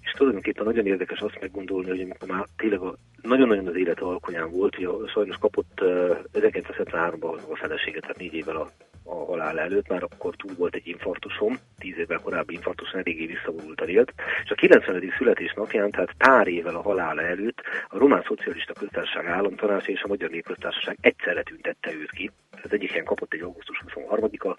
és 0.00 0.10
tulajdonképpen 0.10 0.64
nagyon 0.64 0.86
érdekes 0.86 1.20
azt 1.20 1.40
meggondolni, 1.40 1.88
hogy 1.88 2.00
amikor 2.00 2.28
már 2.28 2.46
tényleg 2.56 2.80
a, 2.80 2.94
nagyon-nagyon 3.22 3.66
az 3.66 3.76
élete 3.76 4.04
alkonyán 4.04 4.50
volt, 4.50 4.74
hogy 4.74 5.08
sajnos 5.08 5.36
kapott 5.36 5.80
uh, 5.80 6.18
1973-ban 6.32 7.50
a 7.50 7.56
feleséget, 7.56 8.00
tehát 8.00 8.18
négy 8.18 8.34
évvel 8.34 8.56
a 8.56 8.70
a 9.04 9.14
halál 9.14 9.60
előtt, 9.60 9.88
már 9.88 10.02
akkor 10.02 10.34
túl 10.36 10.54
volt 10.56 10.74
egy 10.74 10.86
infarktusom, 10.86 11.58
tíz 11.78 11.98
évvel 11.98 12.18
korábbi 12.18 12.54
infarktuson 12.54 13.00
eléggé 13.00 13.26
visszavonultan 13.26 13.88
élt, 13.88 14.12
és 14.44 14.50
a 14.50 14.54
90. 14.54 15.12
születésnapján, 15.18 15.90
tehát 15.90 16.14
pár 16.18 16.46
évvel 16.46 16.74
a 16.74 16.82
halála 16.82 17.22
előtt 17.22 17.62
a 17.88 17.98
Román 17.98 18.22
Szocialista 18.26 18.72
Köztársaság 18.72 19.26
államtanácsa 19.26 19.90
és 19.90 20.02
a 20.02 20.08
Magyar 20.08 20.30
Népköztársaság 20.30 20.96
egyszerre 21.00 21.42
tüntette 21.42 21.92
őt 21.92 22.10
ki. 22.10 22.30
Az 22.62 22.72
egyik 22.72 22.90
helyen 22.90 23.04
kapott 23.04 23.32
egy 23.32 23.40
augusztus 23.40 23.82
23-a 23.86 24.56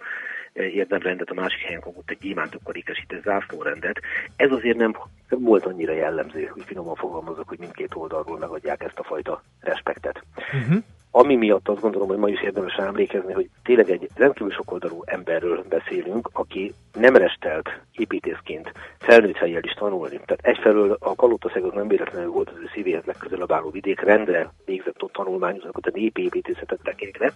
érdemrendet, 0.53 1.29
a 1.29 1.33
másik 1.33 1.61
helyen 1.61 1.81
kapott 1.81 2.09
egy 2.09 2.17
gyémántokkal 2.21 2.75
ékesített 2.75 3.23
zászlórendet. 3.23 3.99
Ez 4.35 4.51
azért 4.51 4.77
nem 4.77 4.95
volt 5.29 5.65
annyira 5.65 5.93
jellemző, 5.93 6.45
hogy 6.45 6.63
finoman 6.65 6.95
fogalmazok, 6.95 7.47
hogy 7.47 7.59
mindkét 7.59 7.95
oldalról 7.95 8.37
megadják 8.37 8.83
ezt 8.83 8.99
a 8.99 9.03
fajta 9.03 9.43
respektet. 9.59 10.23
Uh-huh. 10.35 10.83
Ami 11.13 11.35
miatt 11.35 11.67
azt 11.67 11.81
gondolom, 11.81 12.07
hogy 12.07 12.17
ma 12.17 12.29
is 12.29 12.41
érdemes 12.41 12.73
emlékezni, 12.73 13.33
hogy 13.33 13.49
tényleg 13.63 13.89
egy 13.89 14.09
rendkívül 14.15 14.51
sokoldalú 14.51 15.01
emberről 15.05 15.65
beszélünk, 15.69 16.29
aki 16.33 16.73
nem 16.93 17.15
restelt 17.15 17.69
építészként 17.91 18.71
felnőtt 18.99 19.35
helyjel 19.35 19.63
is 19.63 19.71
tanulni. 19.71 20.19
Tehát 20.25 20.39
egyfelől 20.41 20.97
a 20.99 21.15
Kalótaszegot 21.15 21.73
nem 21.73 21.87
véletlenül 21.87 22.31
volt 22.31 22.49
az 22.49 22.55
ő 22.57 22.69
szívéhez 22.73 23.03
legközelebb 23.05 23.51
álló 23.51 23.69
vidék, 23.69 23.99
rendre 23.99 24.51
végzett 24.65 25.03
ott 25.03 25.13
tanulmányozatot 25.13 25.85
a 25.85 25.91
népi 25.93 26.23
építészetet 26.23 26.79
tekintve. 26.83 27.33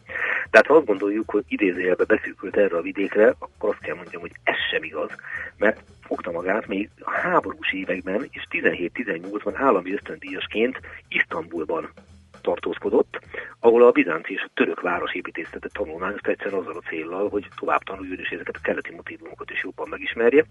Tehát 0.49 0.67
ha 0.67 0.73
azt 0.73 0.85
gondoljuk, 0.85 1.29
hogy 1.29 1.43
idézőjelbe 1.47 2.03
beszűkült 2.03 2.57
erre 2.57 2.77
a 2.77 2.81
vidékre, 2.81 3.33
akkor 3.39 3.69
azt 3.69 3.79
kell 3.79 3.95
mondjam, 3.95 4.21
hogy 4.21 4.33
ez 4.43 4.57
sem 4.71 4.83
igaz, 4.83 5.09
mert 5.57 5.79
fogta 6.01 6.31
magát 6.31 6.67
még 6.67 6.89
a 6.99 7.11
háborús 7.11 7.73
években 7.73 8.27
és 8.31 8.47
17-18-ban 8.51 9.53
állami 9.55 9.93
ösztöndíjasként 9.93 10.79
Isztambulban 11.07 11.89
tartózkodott, 12.45 13.19
ahol 13.59 13.83
a 13.83 13.91
bizánci 13.91 14.33
és 14.33 14.41
a 14.45 14.51
török 14.53 14.81
városépítészetet 14.81 15.73
tanulmányozta 15.73 16.29
egyszerűen 16.29 16.61
azzal 16.61 16.77
a 16.77 16.87
célral, 16.89 17.29
hogy 17.29 17.47
tovább 17.59 17.83
tanuljon 17.83 18.19
és 18.19 18.29
ezeket 18.29 18.55
a 18.55 18.63
keleti 18.63 18.91
motivumokat 18.95 19.51
is 19.51 19.63
jobban 19.63 19.87
megismerje. 19.89 20.45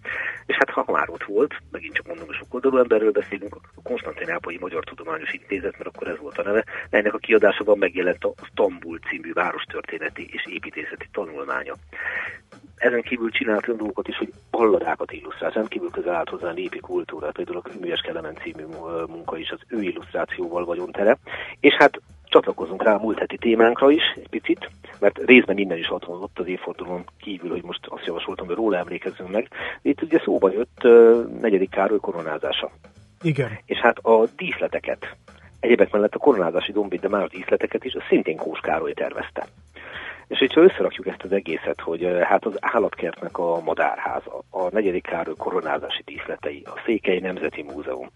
És 0.47 0.57
hát 0.57 0.71
ha 0.71 0.93
már 0.93 1.11
ott 1.11 1.25
volt, 1.25 1.55
megint 1.71 1.95
csak 1.95 2.07
mondom, 2.07 2.27
hogy 2.27 2.37
sok 2.37 2.55
oldalú 2.55 2.77
emberről 2.79 3.11
beszélünk, 3.11 3.55
a 3.55 3.83
Konstantinápolyi 3.83 4.59
Magyar 4.61 4.85
Tudományos 4.85 5.33
Intézet, 5.33 5.79
mert 5.79 5.91
akkor 5.95 6.09
ez 6.09 6.19
volt 6.19 6.39
a 6.39 6.43
neve, 6.43 6.65
ennek 6.91 7.15
a 7.15 7.19
kiadásában 7.19 7.79
megjelent 7.79 8.25
a 8.25 8.35
Stambul 8.43 8.99
című 8.99 9.33
várostörténeti 9.33 10.29
és 10.33 10.47
építészeti 10.47 11.09
tanulmánya. 11.13 11.75
Ezen 12.77 13.03
kívül 13.03 13.31
csinált 13.31 13.67
olyan 13.67 13.79
dolgokat 13.79 14.09
is, 14.09 14.17
hogy 14.17 14.33
balladákat 14.51 15.13
illusztrált, 15.13 15.69
kívül 15.69 15.91
közel 15.91 16.15
állt 16.15 16.29
hozzá 16.29 16.49
a 16.49 16.53
népi 16.53 16.79
kultúrát, 16.79 17.33
például 17.33 17.63
a 17.65 17.69
Műves 17.81 18.01
Kelemen 18.01 18.37
című 18.43 18.65
munka 19.07 19.39
is 19.39 19.51
az 19.51 19.61
ő 19.69 19.81
illusztrációval 19.81 20.65
vagyon 20.65 20.93
tere. 20.93 21.19
És 21.61 21.75
hát 21.85 22.01
csatlakozunk 22.25 22.83
rá 22.83 22.95
a 22.95 22.99
múlt 22.99 23.19
heti 23.19 23.37
témánkra 23.37 23.91
is 23.91 24.03
egy 24.17 24.29
picit, 24.29 24.71
mert 24.99 25.19
részben 25.25 25.59
innen 25.59 25.79
is 25.79 25.91
ott 25.91 26.09
ott 26.09 26.39
az 26.39 26.47
évfordulón 26.47 27.05
kívül, 27.21 27.51
hogy 27.51 27.63
most 27.63 27.87
azt 27.87 28.07
javasoltam, 28.07 28.47
hogy 28.47 28.55
róla 28.57 28.77
emlékezzünk 28.77 29.31
meg. 29.31 29.49
Itt 29.83 30.03
ugye 30.03 30.21
szóba 30.25 30.53
jött 30.53 30.85
uh, 30.85 31.25
negyedik 31.41 31.71
Károly 31.71 31.99
koronázása. 31.99 32.71
Igen. 33.23 33.59
És 33.65 33.79
hát 33.79 33.99
a 33.99 34.25
díszleteket, 34.37 35.17
egyébek 35.61 35.91
mellett 35.91 36.15
a 36.15 36.19
koronázási 36.19 36.73
dombit, 36.73 37.01
de 37.01 37.09
már 37.09 37.23
a 37.23 37.29
díszleteket 37.29 37.85
is, 37.85 37.95
a 37.95 38.03
szintén 38.09 38.37
Kós 38.37 38.61
Károly 38.61 38.93
tervezte. 38.93 39.47
És 40.27 40.39
hogyha 40.39 40.63
összerakjuk 40.63 41.07
ezt 41.07 41.23
az 41.23 41.33
egészet, 41.33 41.81
hogy 41.81 42.09
hát 42.23 42.45
az 42.45 42.57
állatkertnek 42.61 43.39
a 43.39 43.61
madárháza, 43.61 44.43
a 44.51 44.69
negyedik 44.71 45.03
Károly 45.03 45.35
koronázási 45.37 46.03
díszletei, 46.05 46.63
a 46.65 46.81
Székely 46.85 47.19
Nemzeti 47.19 47.63
Múzeum, 47.63 48.11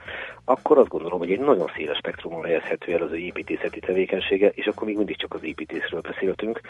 akkor 0.44 0.78
azt 0.78 0.88
gondolom, 0.88 1.18
hogy 1.18 1.32
egy 1.32 1.40
nagyon 1.40 1.70
széles 1.76 1.96
spektrumon 1.96 2.44
helyezhető 2.44 2.92
el 2.92 3.02
az 3.02 3.10
ő 3.10 3.16
építészeti 3.16 3.80
tevékenysége, 3.80 4.48
és 4.48 4.66
akkor 4.66 4.86
még 4.86 4.96
mindig 4.96 5.16
csak 5.16 5.34
az 5.34 5.44
építészről 5.44 6.00
beszéltünk. 6.00 6.60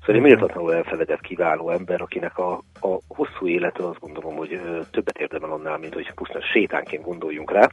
Szóval 0.00 0.16
egy 0.16 0.20
méltatlanul 0.20 0.74
elfeledett 0.74 1.20
kiváló 1.20 1.70
ember, 1.70 2.00
akinek 2.00 2.38
a, 2.38 2.52
a 2.80 2.98
hosszú 3.08 3.46
élete 3.46 3.86
azt 3.86 4.00
gondolom, 4.00 4.36
hogy 4.36 4.60
többet 4.90 5.18
érdemel 5.18 5.50
annál, 5.50 5.78
mint 5.78 5.94
hogy 5.94 6.12
pusztán 6.14 6.42
sétánként 6.42 7.04
gondoljunk 7.04 7.52
rá, 7.52 7.68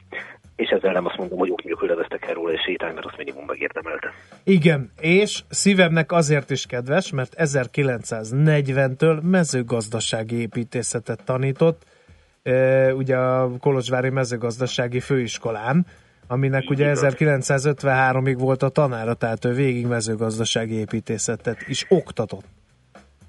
és 0.56 0.68
ezzel 0.68 0.92
nem 0.92 1.06
azt 1.06 1.16
mondom, 1.16 1.38
hogy 1.38 1.50
ok 1.50 1.64
mondjuk 1.64 1.88
leveztek 1.88 2.26
el 2.26 2.34
róla 2.34 2.52
és 2.52 2.60
sétálni, 2.60 2.94
mert 2.94 3.06
azt 3.06 3.16
minimum 3.16 3.44
megérdemelte. 3.46 4.12
Igen, 4.44 4.90
és 5.00 5.42
szívemnek 5.48 6.12
azért 6.12 6.50
is 6.50 6.66
kedves, 6.66 7.10
mert 7.10 7.34
1940-től 7.36 9.22
mezőgazdasági 9.22 10.36
építészetet 10.36 11.24
tanított, 11.24 11.82
ugye 12.96 13.16
a 13.16 13.50
Kolozsvári 13.60 14.10
mezőgazdasági 14.10 15.00
főiskolán, 15.00 15.86
aminek 16.26 16.70
ugye 16.70 16.92
1953-ig 16.94 18.36
volt 18.38 18.62
a 18.62 18.68
tanára, 18.68 19.14
tehát 19.14 19.44
ő 19.44 19.52
végig 19.52 19.86
mezőgazdasági 19.86 20.74
építészetet 20.74 21.68
is 21.68 21.86
oktatott. 21.88 22.44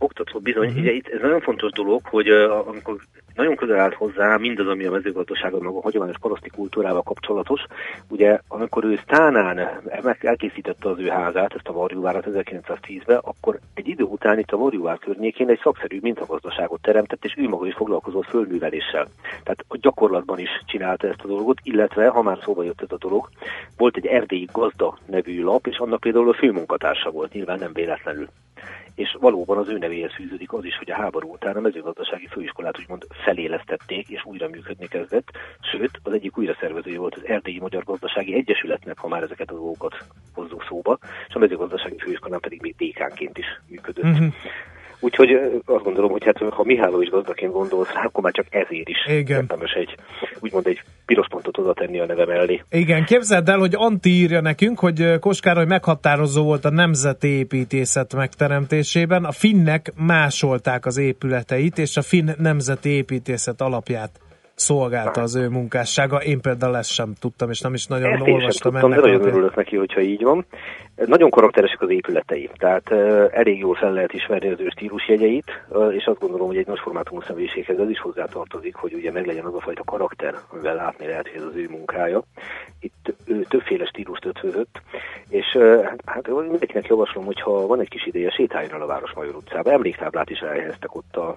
Oktatott 0.05 0.41
bizony. 0.41 0.67
Uh-huh. 0.67 0.81
Ugye 0.81 0.91
itt 0.91 1.07
ez 1.07 1.21
nagyon 1.21 1.41
fontos 1.41 1.71
dolog, 1.71 2.01
hogy 2.05 2.31
uh, 2.31 2.67
amikor 2.67 2.97
nagyon 3.35 3.55
közel 3.55 3.79
állt 3.79 3.93
hozzá 3.93 4.37
mindaz, 4.37 4.67
ami 4.67 4.85
a 4.85 4.91
mezőgazdaságon, 4.91 5.63
meg 5.63 5.73
a 5.73 5.81
hagyományos 5.81 6.17
paraszti 6.17 6.49
kultúrával 6.49 7.01
kapcsolatos. 7.01 7.61
Ugye, 8.07 8.39
amikor 8.47 8.83
ő 8.83 8.99
Sztánán 9.03 9.81
elkészítette 10.19 10.89
az 10.89 10.99
ő 10.99 11.07
házát, 11.07 11.53
ezt 11.53 11.67
a 11.67 11.73
Varjúvárat 11.73 12.25
1910-ben, 12.29 13.17
akkor 13.17 13.59
egy 13.73 13.87
idő 13.87 14.03
után 14.03 14.39
itt 14.39 14.51
a 14.51 14.57
Varjúvár 14.57 14.97
környékén 14.97 15.49
egy 15.49 15.59
szakszerű 15.63 15.99
mintagazdaságot 16.01 16.81
teremtett, 16.81 17.25
és 17.25 17.33
ő 17.37 17.47
maga 17.47 17.67
is 17.67 17.73
foglalkozott 17.73 18.25
földműveléssel. 18.25 19.07
Tehát 19.43 19.65
a 19.67 19.77
gyakorlatban 19.77 20.39
is 20.39 20.49
csinálta 20.65 21.07
ezt 21.07 21.23
a 21.23 21.27
dolgot, 21.27 21.57
illetve, 21.63 22.07
ha 22.07 22.21
már 22.21 22.37
szóba 22.43 22.63
jött 22.63 22.81
ez 22.81 22.91
a 22.91 22.97
dolog, 22.97 23.29
volt 23.77 23.97
egy 23.97 24.05
erdélyi 24.05 24.47
gazda 24.51 24.97
nevű 25.05 25.43
lap, 25.43 25.67
és 25.67 25.77
annak 25.77 25.99
például 25.99 26.29
a 26.29 26.33
főmunkatársa 26.33 27.09
volt, 27.11 27.33
nyilván 27.33 27.59
nem 27.59 27.73
véletlenül 27.73 28.27
és 28.95 29.15
valóban 29.19 29.57
az 29.57 29.69
ő 29.69 29.77
nevéhez 29.77 30.13
fűződik 30.13 30.53
az 30.53 30.65
is, 30.65 30.77
hogy 30.77 30.91
a 30.91 30.95
háború 30.95 31.31
után 31.31 31.55
a 31.55 31.59
mezőgazdasági 31.59 32.27
főiskolát 32.27 32.79
úgymond 32.79 33.05
felélesztették, 33.09 34.09
és 34.09 34.25
újra 34.25 34.47
működni 34.47 34.87
kezdett, 34.87 35.31
sőt, 35.71 35.99
az 36.03 36.13
egyik 36.13 36.37
újra 36.37 36.55
szervezője 36.59 36.99
volt 36.99 37.15
az 37.15 37.25
Erdélyi 37.25 37.59
Magyar 37.59 37.83
Gazdasági 37.83 38.33
Egyesületnek, 38.33 38.97
ha 38.97 39.07
már 39.07 39.23
ezeket 39.23 39.49
a 39.49 39.53
dolgokat 39.55 39.95
hozzuk 40.33 40.65
szóba, 40.67 40.97
és 41.27 41.35
a 41.35 41.39
mezőgazdasági 41.39 41.97
főiskolán 41.97 42.39
pedig 42.39 42.61
még 42.61 42.75
dékánként 42.75 43.37
is 43.37 43.61
működött. 43.67 44.03
Uh-huh. 44.03 44.33
Úgyhogy 45.05 45.61
azt 45.65 45.83
gondolom, 45.83 46.11
hogy 46.11 46.23
hát 46.23 46.37
ha 46.37 46.63
Mihály 46.63 46.91
is 46.99 47.09
gazdaként 47.09 47.51
gondolsz, 47.51 47.89
akkor 48.05 48.23
már 48.23 48.33
csak 48.33 48.45
ezért 48.49 48.89
is 48.89 48.97
Igen. 49.07 49.39
érdemes 49.39 49.71
egy, 49.71 49.95
úgymond 50.39 50.67
egy 50.67 50.81
piros 51.05 51.27
pontot 51.29 51.57
oda 51.57 51.73
tenni 51.73 51.99
a 51.99 52.05
neve 52.05 52.25
mellé. 52.25 52.63
Igen, 52.69 53.05
képzeld 53.05 53.49
el, 53.49 53.57
hogy 53.57 53.73
Anti 53.75 54.09
írja 54.09 54.41
nekünk, 54.41 54.79
hogy 54.79 55.19
Koskároly 55.19 55.65
meghatározó 55.65 56.43
volt 56.43 56.65
a 56.65 56.69
nemzeti 56.69 57.27
építészet 57.27 58.15
megteremtésében. 58.15 59.23
A 59.23 59.31
finnek 59.31 59.93
másolták 59.95 60.85
az 60.85 60.97
épületeit, 60.97 61.77
és 61.77 61.97
a 61.97 62.01
finn 62.01 62.29
nemzeti 62.37 62.89
építészet 62.89 63.61
alapját 63.61 64.19
szolgálta 64.55 65.21
az 65.21 65.35
ő 65.35 65.49
munkássága. 65.49 66.17
Én 66.17 66.41
például 66.41 66.77
ezt 66.77 66.91
sem 66.91 67.13
tudtam, 67.19 67.49
és 67.49 67.61
nem 67.61 67.73
is 67.73 67.85
nagyon 67.85 68.11
ezt 68.11 68.27
olvastam 68.27 68.71
tudtam, 68.71 68.91
ennek. 68.91 69.03
De 69.03 69.11
nagyon 69.11 69.27
örülök 69.27 69.55
neki, 69.55 69.75
hogyha 69.75 70.01
így 70.01 70.23
van. 70.23 70.45
Nagyon 70.95 71.29
karakteresek 71.29 71.81
az 71.81 71.89
épületei, 71.89 72.49
tehát 72.57 72.91
elég 73.31 73.59
jól 73.59 73.75
fel 73.75 73.91
lehet 73.93 74.13
ismerni 74.13 74.49
az 74.49 74.59
ő 74.59 74.67
stílusjegyeit, 74.69 75.65
és 75.91 76.05
azt 76.05 76.19
gondolom, 76.19 76.47
hogy 76.47 76.57
egy 76.57 76.67
nagy 76.67 76.79
formátumú 76.79 77.21
személyiséghez 77.21 77.79
ez 77.79 77.89
is 77.89 77.99
hozzátartozik, 77.99 78.75
hogy 78.75 78.93
ugye 78.93 79.11
meglegyen 79.11 79.45
az 79.45 79.53
a 79.53 79.61
fajta 79.61 79.83
karakter, 79.83 80.35
amivel 80.51 80.75
látni 80.75 81.07
lehet, 81.07 81.27
hogy 81.27 81.37
ez 81.41 81.47
az 81.47 81.55
ő 81.55 81.67
munkája. 81.69 82.23
Itt 82.79 83.13
ő 83.25 83.45
többféle 83.49 83.85
stílust 83.85 84.25
ötvözött, 84.25 84.81
és 85.29 85.57
hát 86.05 86.27
mindenkinek 86.27 86.87
javaslom, 86.87 87.25
hogyha 87.25 87.67
van 87.67 87.79
egy 87.79 87.89
kis 87.89 88.05
ideje, 88.05 88.29
sétáljon 88.31 88.73
el 88.73 88.81
a 88.81 88.85
Városmajor 88.85 89.35
utcába. 89.35 89.71
Emléktáblát 89.71 90.29
is 90.29 90.39
elhelyeztek 90.39 90.95
ott 90.95 91.15
a 91.15 91.35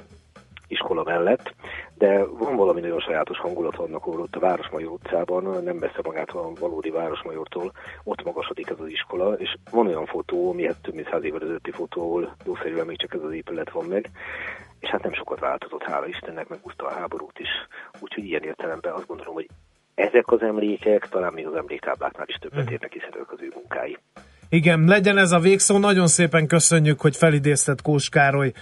iskola 0.68 1.02
mellett, 1.02 1.54
de 1.94 2.24
van 2.24 2.56
valami 2.56 2.80
nagyon 2.80 3.00
sajátos 3.00 3.38
hangulat 3.38 3.76
vannak 3.76 4.06
ahol 4.06 4.20
ott 4.20 4.36
a 4.36 4.40
Városmajor 4.40 4.90
utcában, 4.90 5.62
nem 5.64 5.76
messze 5.76 6.00
magát 6.02 6.30
a 6.30 6.52
valódi 6.60 6.90
Városmajortól, 6.90 7.72
ott 8.04 8.24
magasodik 8.24 8.70
ez 8.70 8.80
az 8.80 8.88
iskola, 8.88 9.32
és 9.32 9.56
van 9.70 9.86
olyan 9.86 10.06
fotó, 10.06 10.50
ami 10.50 10.66
hát 10.66 10.82
több 10.82 10.94
mint 10.94 11.08
száz 11.10 11.24
évvel 11.24 11.42
ezelőtti 11.42 11.70
fotó, 11.70 12.02
ahol 12.02 12.34
jószerűen 12.44 12.86
még 12.86 12.98
csak 12.98 13.14
ez 13.14 13.22
az 13.22 13.32
épület 13.32 13.70
van 13.70 13.84
meg, 13.84 14.10
és 14.80 14.88
hát 14.88 15.02
nem 15.02 15.12
sokat 15.12 15.40
változott, 15.40 15.82
hála 15.82 16.06
Istennek, 16.06 16.48
meg 16.48 16.58
a 16.76 16.92
háborút 16.92 17.38
is. 17.38 17.48
Úgyhogy 18.00 18.24
ilyen 18.24 18.42
értelemben 18.42 18.92
azt 18.92 19.06
gondolom, 19.06 19.34
hogy 19.34 19.48
ezek 19.94 20.30
az 20.30 20.42
emlékek 20.42 21.08
talán 21.08 21.32
még 21.32 21.46
az 21.46 21.54
emléktábláknál 21.54 22.26
is 22.28 22.36
többet 22.40 22.64
hmm. 22.64 22.72
érnek, 22.72 22.92
hiszen 22.92 23.14
ők 23.18 23.32
az 23.32 23.38
ő 23.40 23.52
munkái. 23.54 23.98
Igen, 24.48 24.84
legyen 24.84 25.18
ez 25.18 25.32
a 25.32 25.38
végszó. 25.38 25.78
Nagyon 25.78 26.06
szépen 26.06 26.46
köszönjük, 26.46 27.00
hogy 27.00 27.16
felidézted 27.16 27.82
Kós 27.82 28.08
Károly 28.08 28.52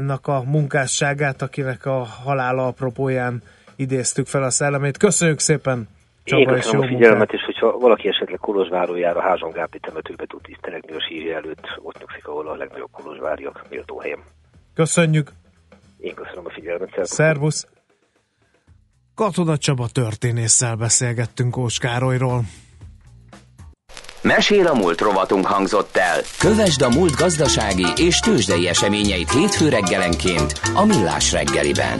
nak 0.00 0.26
a 0.26 0.42
munkásságát, 0.46 1.42
akinek 1.42 1.86
a 1.86 2.04
halála 2.24 2.66
apropóján 2.66 3.42
idéztük 3.76 4.26
fel 4.26 4.42
a 4.42 4.50
szellemét. 4.50 4.96
Köszönjük 4.96 5.38
szépen! 5.38 5.88
Csaba, 6.24 6.40
Én 6.40 6.48
köszönöm 6.48 6.80
a 6.80 6.86
figyelmet, 6.86 7.32
és 7.32 7.42
hogyha 7.44 7.78
valaki 7.78 8.08
esetleg 8.08 8.38
Kolozsvárójára 8.38 9.20
Házson 9.20 9.50
Gábri 9.50 9.78
temetőbe 9.78 10.24
tud 10.26 10.42
tisztelegni 10.42 10.92
a 10.92 11.00
sírja 11.08 11.36
előtt, 11.36 11.66
ott 11.82 11.98
nyugszik, 11.98 12.26
ahol 12.26 12.48
a 12.48 12.54
legnagyobb 12.56 12.90
kolozsváriak 12.90 13.64
méltó 13.70 13.98
helyem. 13.98 14.20
Köszönjük! 14.74 15.32
Én 15.98 16.14
köszönöm 16.14 16.46
a 16.46 16.50
figyelmet. 16.50 16.88
Szervusz! 16.90 17.10
Szervusz. 17.10 17.66
Katona 19.14 19.56
Csaba 19.56 19.86
történésszel 19.92 20.76
beszélgettünk 20.76 21.56
Óskárolyról. 21.56 22.40
Mesél 24.22 24.66
a 24.66 24.74
múlt 24.74 25.00
rovatunk 25.00 25.46
hangzott 25.46 25.96
el. 25.96 26.20
Kövesd 26.38 26.82
a 26.82 26.88
múlt 26.88 27.16
gazdasági 27.16 27.86
és 27.96 28.18
tőzsdei 28.18 28.68
eseményeit 28.68 29.30
hétfő 29.30 29.68
reggelenként 29.68 30.60
a 30.74 30.84
Millás 30.84 31.32
reggeliben. 31.32 31.98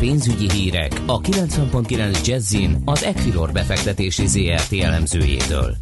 Pénzügyi 0.00 0.50
hírek 0.50 0.92
a 1.06 1.20
90.9 1.20 2.26
Jazzin 2.26 2.82
az 2.84 3.04
Equilor 3.04 3.52
befektetési 3.52 4.26
ZRT 4.26 4.72
elemzőjétől. 4.72 5.76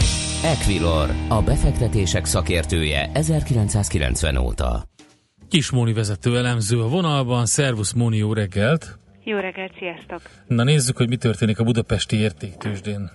Equilor, 0.44 1.10
a 1.28 1.42
befektetések 1.42 2.24
szakértője 2.24 3.10
1990 3.14 4.36
óta. 4.36 4.82
Kis 5.48 5.70
Móni 5.70 5.92
vezető 5.92 6.36
elemző 6.36 6.80
a 6.80 6.88
vonalban. 6.88 7.46
Szervusz 7.46 7.92
Móni, 7.92 8.16
jó 8.16 8.32
reggelt! 8.32 8.98
Jó 9.24 9.36
reggelt, 9.38 9.72
sziasztok! 9.78 10.20
Na 10.46 10.62
nézzük, 10.62 10.96
hogy 10.96 11.08
mi 11.08 11.16
történik 11.16 11.58
a 11.58 11.64
budapesti 11.64 12.16
értéktőzsdén. 12.16 13.10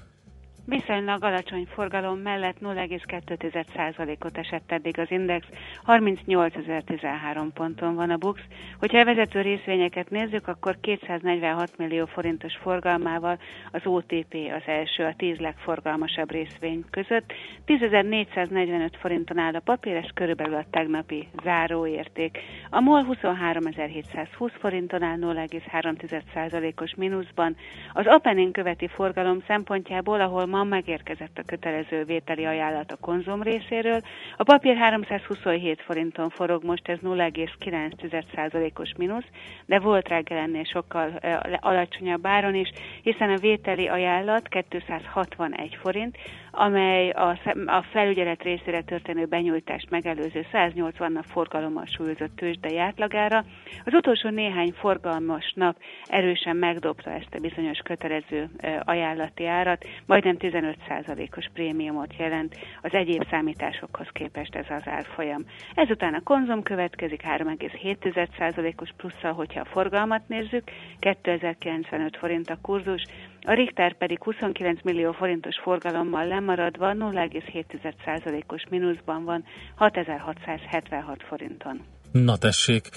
Viszonylag 0.65 1.23
alacsony 1.23 1.67
forgalom 1.73 2.19
mellett 2.19 2.58
0,2%-ot 2.62 4.38
esett 4.38 4.71
eddig 4.71 4.99
az 4.99 5.12
index, 5.12 5.45
38.013 5.86 7.47
ponton 7.54 7.95
van 7.95 8.10
a 8.10 8.17
BUX. 8.17 8.41
Hogyha 8.80 8.99
a 8.99 9.06
vezető 9.06 9.41
részvényeket 9.41 10.10
nézzük, 10.10 10.47
akkor 10.47 10.78
246 10.82 11.78
millió 11.78 12.06
forintos 12.06 12.56
forgalmával 12.56 13.39
az 13.71 13.82
OTP 13.84 14.36
az 14.56 14.62
első 14.65 15.04
a 15.04 15.13
10 15.17 15.38
legforgalmasabb 15.38 16.32
részvény 16.32 16.84
között. 16.89 17.34
10.445 17.67 18.89
forinton 18.99 19.38
áll 19.38 19.54
a 19.54 19.60
papír, 19.60 19.95
ez 19.95 20.10
körülbelül 20.13 20.56
a 20.56 20.65
tegnapi 20.69 21.28
záróérték. 21.43 22.38
A 22.69 22.80
MOL 22.80 23.06
23.720 23.10 24.52
forinton 24.60 25.02
áll 25.02 25.17
0,3%-os 25.19 26.95
mínuszban. 26.95 27.56
Az 27.93 28.06
Apenin 28.06 28.52
követi 28.52 28.88
forgalom 28.88 29.43
szempontjából, 29.47 30.21
ahol 30.21 30.52
ma 30.53 30.63
megérkezett 30.63 31.37
a 31.37 31.43
kötelező 31.45 32.03
vételi 32.03 32.45
ajánlat 32.45 32.91
a 32.91 32.97
konzum 33.01 33.41
részéről. 33.41 34.01
A 34.37 34.43
papír 34.43 34.75
327 34.75 35.81
forinton 35.81 36.29
forog 36.29 36.63
most, 36.63 36.87
ez 36.87 36.97
0,9%-os 37.03 38.93
mínusz, 38.97 39.25
de 39.65 39.79
volt 39.79 40.07
reggel 40.07 40.37
ennél 40.37 40.63
sokkal 40.63 41.19
alacsonyabb 41.59 42.25
áron 42.25 42.55
is, 42.55 42.71
hiszen 43.01 43.29
a 43.29 43.37
vételi 43.37 43.87
ajánlat 43.87 44.47
261 44.69 45.77
forint, 45.81 46.17
amely 46.55 47.09
a, 47.09 47.39
a 47.65 47.81
felügyelet 47.91 48.43
részére 48.43 48.81
történő 48.81 49.25
benyújtást 49.25 49.89
megelőző 49.89 50.45
180 50.51 51.11
nap 51.11 51.25
forgalommal 51.25 51.85
súlyozott 51.85 52.35
tőzsdei 52.35 52.77
átlagára. 52.77 53.45
Az 53.85 53.93
utolsó 53.93 54.29
néhány 54.29 54.71
forgalmas 54.71 55.53
nap 55.55 55.77
erősen 56.05 56.55
megdobta 56.55 57.11
ezt 57.11 57.33
a 57.35 57.39
bizonyos 57.39 57.77
kötelező 57.77 58.49
ajánlati 58.83 59.45
árat, 59.45 59.85
majdnem 60.05 60.35
15%-os 60.39 61.49
prémiumot 61.53 62.15
jelent 62.17 62.55
az 62.81 62.93
egyéb 62.93 63.25
számításokhoz 63.29 64.07
képest 64.11 64.55
ez 64.55 64.65
az 64.69 64.83
árfolyam. 64.85 65.45
Ezután 65.75 66.13
a 66.13 66.23
konzum 66.23 66.63
következik 66.63 67.21
3,7%-os 67.21 68.89
plusszal, 68.97 69.33
hogyha 69.33 69.59
a 69.59 69.65
forgalmat 69.65 70.27
nézzük, 70.27 70.63
2095 70.99 72.17
forint 72.17 72.49
a 72.49 72.57
kurzus, 72.61 73.03
a 73.45 73.53
Richter 73.53 73.97
pedig 73.97 74.23
29 74.23 74.84
millió 74.84 75.12
forintos 75.12 75.60
forgalommal 75.63 76.27
lemaradva 76.27 76.93
0,7%-os 76.93 78.63
mínuszban 78.69 79.23
van 79.23 79.43
6676 79.75 81.23
forinton. 81.27 81.82
Na 82.12 82.38
tessék, 82.38 82.89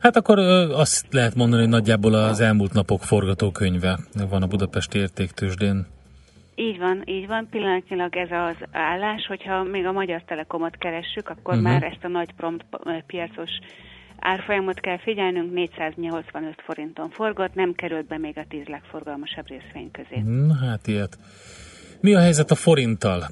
Hát 0.00 0.16
akkor 0.16 0.38
azt 0.72 1.06
lehet 1.10 1.34
mondani, 1.34 1.62
hogy 1.62 1.70
nagyjából 1.70 2.14
az 2.14 2.40
elmúlt 2.40 2.72
napok 2.72 3.02
forgatókönyve 3.02 3.98
van 4.30 4.42
a 4.42 4.46
Budapesti 4.46 4.98
értéktősdén. 4.98 5.86
Így 6.54 6.78
van, 6.78 7.02
így 7.04 7.26
van. 7.26 7.48
Pillanatnyilag 7.50 8.16
ez 8.16 8.30
az 8.30 8.56
állás, 8.72 9.26
hogyha 9.26 9.62
még 9.62 9.86
a 9.86 9.92
Magyar 9.92 10.22
Telekomot 10.22 10.76
keressük, 10.76 11.28
akkor 11.28 11.54
uh-huh. 11.54 11.70
már 11.70 11.82
ezt 11.82 12.04
a 12.04 12.08
nagy 12.08 12.32
prompt 12.36 12.64
piacos 13.06 13.50
árfolyamot 14.20 14.80
kell 14.80 14.98
figyelnünk, 14.98 15.52
485 15.52 16.54
forinton 16.64 17.10
forgott, 17.10 17.54
nem 17.54 17.72
került 17.72 18.06
be 18.06 18.18
még 18.18 18.38
a 18.38 18.44
10 18.48 18.66
legforgalmasabb 18.66 19.48
részvény 19.48 19.90
közé. 19.90 20.20
Na 20.20 20.54
hát 20.54 20.86
ilyet. 20.86 21.18
Mi 22.00 22.14
a 22.14 22.20
helyzet 22.20 22.50
a 22.50 22.54
forinttal? 22.54 23.28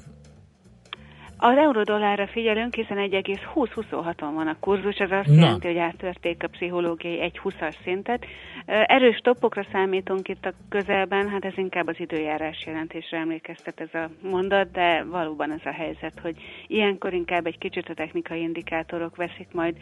Az 1.41 1.57
euró-dollárra 1.57 2.27
figyelünk, 2.27 2.73
hiszen 2.73 2.97
1,20-26-on 2.97 4.31
van 4.33 4.47
a 4.47 4.59
kurzus, 4.59 4.95
ez 4.95 5.11
azt 5.11 5.27
Na. 5.27 5.33
jelenti, 5.33 5.67
hogy 5.67 5.77
áttörték 5.77 6.43
a 6.43 6.47
pszichológiai 6.47 7.31
1,20-as 7.33 7.75
szintet. 7.83 8.25
Erős 8.65 9.17
toppokra 9.17 9.65
számítunk 9.71 10.27
itt 10.27 10.45
a 10.45 10.53
közelben, 10.69 11.29
hát 11.29 11.45
ez 11.45 11.53
inkább 11.55 11.87
az 11.87 11.99
időjárás 11.99 12.63
jelentésre 12.65 13.17
emlékeztet 13.17 13.79
ez 13.79 14.01
a 14.01 14.09
mondat, 14.29 14.71
de 14.71 15.03
valóban 15.03 15.51
ez 15.51 15.65
a 15.65 15.71
helyzet, 15.71 16.19
hogy 16.21 16.35
ilyenkor 16.67 17.13
inkább 17.13 17.45
egy 17.45 17.57
kicsit 17.57 17.89
a 17.89 17.93
technikai 17.93 18.41
indikátorok 18.41 19.15
veszik 19.15 19.47
majd 19.51 19.75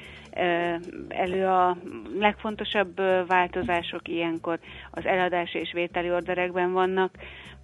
elő 1.07 1.45
a 1.45 1.77
legfontosabb 2.19 3.01
változások, 3.27 4.07
ilyenkor 4.07 4.59
az 4.91 5.05
eladási 5.05 5.59
és 5.59 5.71
vételi 5.73 6.11
orderekben 6.11 6.71
vannak. 6.71 7.11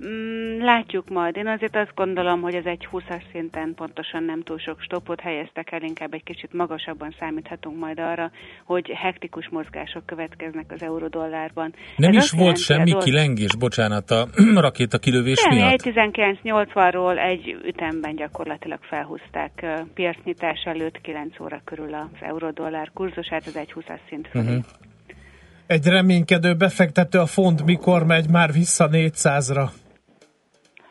Mm, 0.08 0.60
látjuk 0.60 1.10
majd. 1.10 1.36
Én 1.36 1.48
azért 1.48 1.76
azt 1.76 1.96
gondolom, 1.96 2.42
hogy 2.42 2.56
ez 2.56 2.66
egy 2.66 2.88
20-as 2.92 3.22
szinten 3.32 3.74
pontosan 3.84 4.24
nem 4.24 4.44
túl 4.44 4.58
sok 4.58 4.82
stopot 4.82 5.20
helyeztek 5.20 5.72
el, 5.72 5.82
inkább 5.82 6.14
egy 6.14 6.24
kicsit 6.24 6.54
magasabban 6.54 7.16
számíthatunk 7.20 7.80
majd 7.80 8.00
arra, 8.00 8.32
hogy 8.66 8.92
hektikus 8.96 9.50
mozgások 9.50 10.06
következnek 10.06 10.72
az 10.72 10.82
eurodollárban. 10.82 11.74
Nem 11.96 12.16
ez 12.16 12.24
is 12.24 12.32
volt 12.32 12.58
semmi 12.58 12.92
doll... 12.92 13.04
kilengés, 13.04 13.56
bocsánat, 13.56 14.12
a 14.12 14.28
rakéta 14.66 14.98
kilövés 14.98 15.44
nem, 15.44 15.58
miatt? 15.58 15.82
1980-ról 15.84 17.18
egy 17.18 17.58
ütemben 17.66 18.16
gyakorlatilag 18.16 18.80
felhúzták 18.82 19.66
piacnyitás 19.94 20.64
előtt 20.66 21.02
9 21.02 21.40
óra 21.40 21.62
körül 21.64 21.94
az 21.94 22.22
eurodollár 22.22 22.92
kurzusát, 22.94 23.46
az 23.46 23.56
egy 23.56 23.74
20-as 23.76 24.00
szint 24.10 24.28
fölé. 24.28 24.46
Uh-huh. 24.46 24.64
Egy 25.68 25.86
reménykedő 25.86 26.54
befektető 26.56 27.20
a 27.20 27.26
font 27.26 27.66
mikor 27.66 28.06
megy 28.06 28.30
már 28.30 28.52
vissza 28.52 28.90
400-ra? 28.92 29.70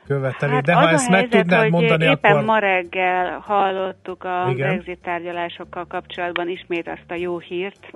Követeli. 0.07 0.53
Hát 0.53 0.65
De 0.65 0.75
ha 0.75 0.89
ezt 0.89 1.09
helyzet, 1.09 1.31
meg 1.31 1.41
tudnád 1.41 1.71
mondani, 1.71 2.05
éppen 2.05 2.33
akkor... 2.33 2.45
ma 2.45 2.59
reggel 2.59 3.39
hallottuk 3.39 4.25
a 4.25 4.47
Igen. 4.51 4.69
Brexit 4.69 4.99
tárgyalásokkal 4.99 5.87
kapcsolatban 5.87 6.49
ismét 6.49 6.89
azt 6.89 7.11
a 7.11 7.15
jó 7.15 7.39
hírt, 7.39 7.93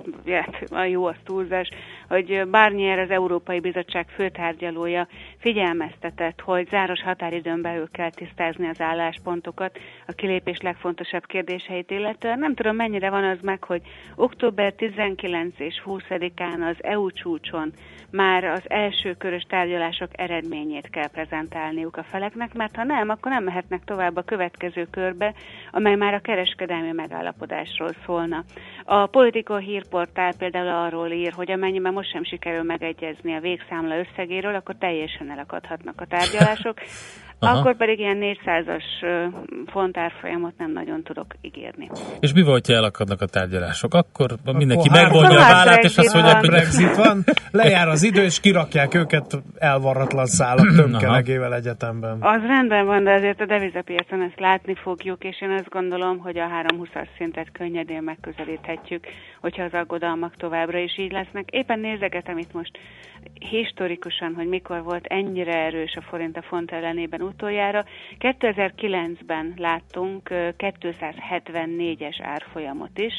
a 0.69 0.83
jó 0.83 1.05
az 1.05 1.15
túlzás, 1.23 1.69
hogy 2.07 2.47
Barnier 2.49 2.99
az 2.99 3.09
Európai 3.09 3.59
Bizottság 3.59 4.07
főtárgyalója 4.09 5.07
figyelmeztetett, 5.37 6.41
hogy 6.41 6.67
záros 6.69 7.01
határidőn 7.01 7.61
belül 7.61 7.89
kell 7.91 8.09
tisztázni 8.09 8.67
az 8.67 8.81
álláspontokat 8.81 9.77
a 10.07 10.11
kilépés 10.11 10.61
legfontosabb 10.61 11.25
kérdéseit 11.25 11.91
illetően. 11.91 12.39
Nem 12.39 12.53
tudom, 12.53 12.75
mennyire 12.75 13.09
van 13.09 13.23
az 13.23 13.37
meg, 13.41 13.63
hogy 13.63 13.81
október 14.15 14.71
19 14.73 15.53
és 15.57 15.81
20-án 15.85 16.69
az 16.69 16.83
EU 16.83 17.11
csúcson 17.11 17.73
már 18.11 18.43
az 18.43 18.61
első 18.67 19.13
körös 19.13 19.43
tárgyalások 19.43 20.09
eredményét 20.11 20.89
kell 20.89 21.07
prezentálniuk 21.07 21.96
a 21.97 22.03
feleknek, 22.03 22.53
mert 22.53 22.75
ha 22.75 22.83
nem, 22.83 23.09
akkor 23.09 23.31
nem 23.31 23.43
mehetnek 23.43 23.83
tovább 23.83 24.15
a 24.15 24.21
következő 24.21 24.87
körbe, 24.91 25.33
amely 25.71 25.95
már 25.95 26.13
a 26.13 26.19
kereskedelmi 26.19 26.91
megállapodásról 26.91 27.91
szólna. 28.05 28.43
A 28.83 29.05
Politico 29.05 29.55
hírportál 29.55 30.33
például 30.37 30.85
arról 30.85 31.11
ír, 31.11 31.33
hogy 31.33 31.51
amennyiben 31.51 31.93
most 31.93 32.11
sem 32.11 32.23
sikerül 32.23 32.63
megegyezni 32.63 33.35
a 33.35 33.39
végszámla 33.39 33.97
összegéről, 33.97 34.55
akkor 34.55 34.75
teljesen 34.79 35.31
elakadhatnak 35.31 36.01
a 36.01 36.05
tárgyalások. 36.05 36.77
Aha. 37.39 37.57
akkor 37.59 37.75
pedig 37.75 37.99
ilyen 37.99 38.17
400-as 38.21 38.83
font 39.65 39.97
árfolyamot 39.97 40.53
nem 40.57 40.71
nagyon 40.71 41.03
tudok 41.03 41.25
ígérni. 41.41 41.89
És 42.19 42.33
mi 42.33 42.41
volt, 42.41 42.65
hogy 42.65 42.75
elakadnak 42.75 43.21
a 43.21 43.25
tárgyalások? 43.25 43.93
Akkor, 43.93 44.31
akkor 44.31 44.55
mindenki 44.55 44.89
megvonja 44.89 45.39
a 45.45 45.53
vállát, 45.53 45.83
és 45.83 45.97
azt 45.97 46.13
mondja, 46.13 46.37
hogy 46.37 46.47
Brexit 46.47 46.95
van, 46.95 47.23
lejár 47.51 47.87
az 47.87 48.03
idő, 48.03 48.23
és 48.23 48.39
kirakják 48.39 48.93
őket 48.93 49.37
elvarratlan 49.57 50.25
szálak 50.25 50.75
tömkelegével 50.81 51.53
egyetemben. 51.53 52.17
Az 52.21 52.41
rendben 52.41 52.85
van, 52.85 53.03
de 53.03 53.13
azért 53.13 53.41
a 53.41 53.45
devizapiacon 53.45 54.21
ezt 54.21 54.39
látni 54.39 54.75
fogjuk, 54.75 55.23
és 55.23 55.41
én 55.41 55.51
azt 55.51 55.69
gondolom, 55.69 56.17
hogy 56.17 56.37
a 56.37 56.47
320-as 56.63 57.07
szintet 57.17 57.51
könnyedén 57.51 58.01
megközelíthetjük, 58.03 59.05
hogyha 59.41 59.63
az 59.63 59.73
aggodalmak 59.73 60.35
továbbra 60.35 60.77
is 60.77 60.97
így 60.97 61.11
lesznek. 61.11 61.49
Éppen 61.49 61.79
nézegetem 61.79 62.37
itt 62.37 62.53
most 62.53 62.77
historikusan, 63.39 64.33
hogy 64.33 64.47
mikor 64.47 64.83
volt 64.83 65.05
ennyire 65.05 65.53
erős 65.53 65.95
a 65.95 66.01
forint 66.01 66.37
a 66.37 66.41
font 66.41 66.71
ellenében 66.71 67.21
utoljára. 67.27 67.85
2009-ben 68.19 69.53
láttunk 69.57 70.29
274-es 70.57 72.17
árfolyamot 72.21 72.99
is, 72.99 73.13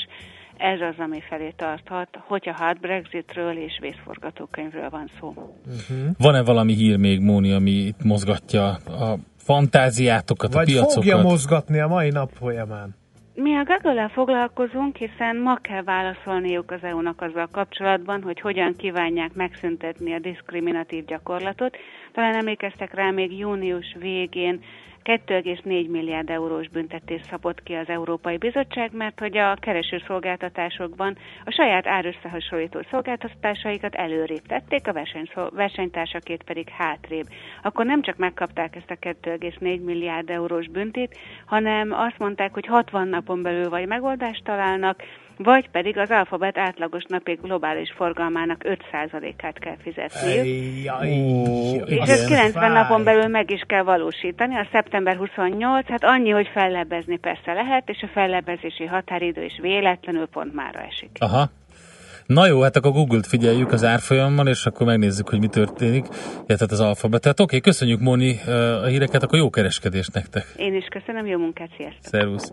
ez 0.56 0.80
az, 0.80 0.94
ami 0.98 1.20
felé 1.28 1.52
tarthat, 1.56 2.08
hogyha 2.26 2.52
hard 2.52 2.80
Brexitről 2.80 3.56
és 3.56 3.78
vészforgatókönyvről 3.80 4.88
van 4.90 5.10
szó. 5.20 5.28
Uh-huh. 5.28 6.14
Van-e 6.18 6.42
valami 6.42 6.74
hír 6.74 6.96
még, 6.96 7.20
Móni, 7.20 7.52
ami 7.52 7.70
itt 7.70 8.02
mozgatja 8.02 8.68
a 8.74 9.18
fantáziátokat, 9.36 10.52
Vagy 10.52 10.62
a 10.62 10.64
piacokat? 10.64 10.94
Vagy 10.94 11.04
fogja 11.04 11.28
mozgatni 11.28 11.78
a 11.80 11.86
mai 11.86 12.10
nap 12.10 12.30
folyamán? 12.32 12.96
Mi 13.40 13.56
a 13.56 13.64
google 13.64 14.08
foglalkozunk, 14.08 14.96
hiszen 14.96 15.36
ma 15.36 15.56
kell 15.56 15.82
válaszolniuk 15.82 16.70
az 16.70 16.82
EU-nak 16.82 17.20
azzal 17.20 17.48
kapcsolatban, 17.52 18.22
hogy 18.22 18.40
hogyan 18.40 18.74
kívánják 18.76 19.34
megszüntetni 19.34 20.12
a 20.14 20.18
diszkriminatív 20.18 21.04
gyakorlatot. 21.04 21.76
Talán 22.12 22.34
emlékeztek 22.34 22.94
rá, 22.94 23.10
még 23.10 23.38
június 23.38 23.96
végén 23.98 24.60
2,4 25.08 25.88
milliárd 25.90 26.30
eurós 26.30 26.68
büntetés 26.68 27.20
szabott 27.30 27.62
ki 27.62 27.74
az 27.74 27.88
Európai 27.88 28.36
Bizottság, 28.36 28.90
mert 28.92 29.18
hogy 29.18 29.36
a 29.36 29.56
keresőszolgáltatásokban 29.60 31.16
a 31.44 31.50
saját 31.50 31.86
árösszehasonlító 31.86 32.80
szolgáltatásaikat 32.90 33.94
előrébb 33.94 34.46
tették, 34.46 34.88
a 34.88 35.04
versenytársakét 35.50 36.42
pedig 36.42 36.68
hátrébb. 36.68 37.26
Akkor 37.62 37.84
nem 37.84 38.02
csak 38.02 38.16
megkapták 38.16 38.76
ezt 38.76 38.90
a 38.90 38.94
2,4 38.94 39.84
milliárd 39.84 40.30
eurós 40.30 40.68
büntét, 40.68 41.18
hanem 41.46 41.92
azt 41.92 42.18
mondták, 42.18 42.54
hogy 42.54 42.66
60 42.66 43.08
napon 43.08 43.42
belül 43.42 43.68
vagy 43.68 43.86
megoldást 43.86 44.44
találnak, 44.44 45.02
vagy 45.38 45.70
pedig 45.70 45.98
az 45.98 46.10
alfabet 46.10 46.58
átlagos 46.58 47.04
napi 47.08 47.38
globális 47.42 47.92
forgalmának 47.96 48.62
5%-át 48.64 49.58
kell 49.58 49.76
fizetniük. 49.82 50.44
és 51.86 52.08
ezt 52.08 52.26
90 52.26 52.72
napon 52.72 53.04
belül 53.04 53.26
meg 53.26 53.50
is 53.50 53.62
kell 53.66 53.82
valósítani. 53.82 54.56
A 54.56 54.68
szeptember 54.72 55.16
28, 55.16 55.88
hát 55.88 56.04
annyi, 56.04 56.30
hogy 56.30 56.48
fellebezni 56.52 57.18
persze 57.18 57.52
lehet, 57.52 57.88
és 57.88 58.02
a 58.02 58.10
fellebezési 58.12 58.84
határidő 58.84 59.44
is 59.44 59.58
véletlenül 59.60 60.26
pont 60.26 60.54
mára 60.54 60.80
esik. 60.80 61.10
Aha. 61.18 61.50
Na 62.26 62.46
jó, 62.46 62.62
hát 62.62 62.76
akkor 62.76 62.92
Google-t 62.92 63.26
figyeljük 63.26 63.72
az 63.72 63.84
árfolyammal, 63.84 64.46
és 64.46 64.66
akkor 64.66 64.86
megnézzük, 64.86 65.28
hogy 65.28 65.38
mi 65.38 65.48
történik, 65.48 66.06
illetve 66.46 66.66
az 66.70 66.80
alfabetet. 66.80 67.40
Oké, 67.40 67.60
köszönjük 67.60 68.00
Moni 68.00 68.40
a 68.82 68.86
híreket, 68.86 69.22
akkor 69.22 69.38
jó 69.38 69.50
kereskedést 69.50 70.14
nektek. 70.14 70.46
Én 70.56 70.74
is 70.74 70.84
köszönöm, 70.84 71.26
jó 71.26 71.38
munkát, 71.38 71.70
sziasztok! 71.76 72.04
Szervusz! 72.04 72.52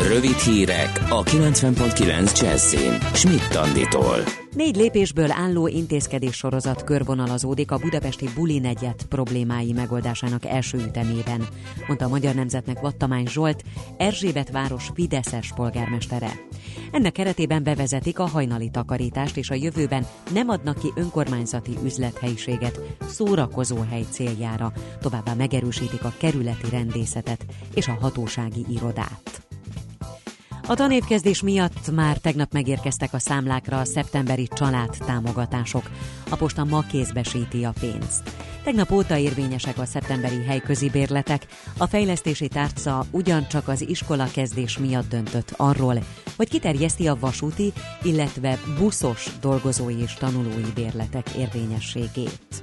Rövid 0.00 0.36
hírek 0.36 1.00
a 1.08 1.22
90.9 1.22 2.40
Jazzin. 2.40 2.98
Schmidt 3.12 3.54
Anditól. 3.54 4.16
Négy 4.54 4.76
lépésből 4.76 5.30
álló 5.30 5.66
intézkedés 5.66 6.36
sorozat 6.36 6.84
körvonalazódik 6.84 7.70
a 7.70 7.78
budapesti 7.78 8.28
buli 8.34 8.58
negyed 8.58 9.02
problémái 9.08 9.72
megoldásának 9.72 10.44
első 10.44 10.78
ütemében, 10.78 11.46
mondta 11.86 12.04
a 12.04 12.08
Magyar 12.08 12.34
Nemzetnek 12.34 12.80
Vattamány 12.80 13.26
Zsolt, 13.26 13.62
Erzsébet 13.96 14.50
város 14.50 14.90
Fideszes 14.94 15.52
polgármestere. 15.54 16.30
Ennek 16.92 17.12
keretében 17.12 17.62
bevezetik 17.62 18.18
a 18.18 18.26
hajnali 18.26 18.70
takarítást, 18.70 19.36
és 19.36 19.50
a 19.50 19.54
jövőben 19.54 20.06
nem 20.32 20.48
adnak 20.48 20.78
ki 20.78 20.92
önkormányzati 20.94 21.72
üzlethelyiséget 21.84 22.80
szórakozó 23.08 23.76
hely 23.90 24.04
céljára, 24.10 24.72
továbbá 25.00 25.34
megerősítik 25.34 26.04
a 26.04 26.12
kerületi 26.18 26.70
rendészetet 26.70 27.44
és 27.74 27.88
a 27.88 27.96
hatósági 28.00 28.64
irodát. 28.68 29.44
A 30.66 30.74
tanévkezdés 30.74 31.42
miatt 31.42 31.90
már 31.90 32.16
tegnap 32.16 32.52
megérkeztek 32.52 33.12
a 33.12 33.18
számlákra 33.18 33.78
a 33.78 33.84
szeptemberi 33.84 34.48
család 34.54 34.96
támogatások. 35.06 35.90
A 36.30 36.36
posta 36.36 36.64
ma 36.64 36.80
kézbesíti 36.90 37.64
a 37.64 37.72
pénzt. 37.80 38.22
Tegnap 38.64 38.90
óta 38.90 39.16
érvényesek 39.16 39.78
a 39.78 39.84
szeptemberi 39.84 40.44
helyközi 40.44 40.90
bérletek. 40.90 41.46
A 41.78 41.86
fejlesztési 41.86 42.48
tárca 42.48 43.04
ugyancsak 43.10 43.68
az 43.68 43.88
iskola 43.88 44.26
kezdés 44.32 44.78
miatt 44.78 45.08
döntött 45.08 45.54
arról, 45.56 45.98
hogy 46.36 46.48
kiterjeszti 46.48 47.08
a 47.08 47.16
vasúti, 47.20 47.72
illetve 48.02 48.58
buszos 48.78 49.28
dolgozói 49.40 50.00
és 50.00 50.14
tanulói 50.14 50.72
bérletek 50.74 51.30
érvényességét. 51.30 52.62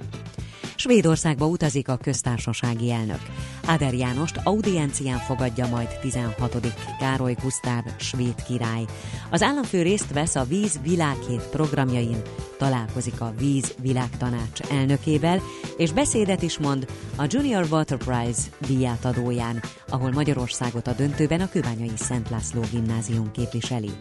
Svédországba 0.81 1.45
utazik 1.45 1.87
a 1.87 1.97
köztársasági 1.97 2.91
elnök. 2.91 3.19
Áder 3.65 3.93
Jánost 3.93 4.39
audiencián 4.43 5.17
fogadja 5.17 5.67
majd 5.67 5.87
16. 6.01 6.57
Károly 6.99 7.35
Gusztáv 7.41 7.83
svéd 7.99 8.43
király. 8.47 8.85
Az 9.29 9.41
államfő 9.41 9.81
részt 9.81 10.13
vesz 10.13 10.35
a 10.35 10.43
Víz 10.43 10.79
Világhét 10.83 11.41
programjain, 11.41 12.21
találkozik 12.57 13.21
a 13.21 13.33
Víz 13.37 13.73
Világtanács 13.81 14.59
elnökével, 14.69 15.41
és 15.77 15.91
beszédet 15.91 16.41
is 16.41 16.57
mond 16.57 16.87
a 17.15 17.25
Junior 17.27 17.67
Water 17.71 17.97
Prize 17.97 18.41
díjátadóján, 18.67 19.61
ahol 19.89 20.11
Magyarországot 20.11 20.87
a 20.87 20.93
döntőben 20.93 21.41
a 21.41 21.49
Köványai 21.49 21.91
Szent 21.95 22.29
László 22.29 22.61
gimnázium 22.71 23.31
képviseli. 23.31 23.91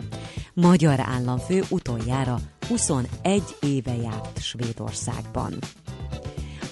Magyar 0.54 1.00
államfő 1.00 1.62
utoljára 1.68 2.38
21 2.68 3.42
éve 3.60 3.94
járt 3.94 4.42
Svédországban. 4.42 5.54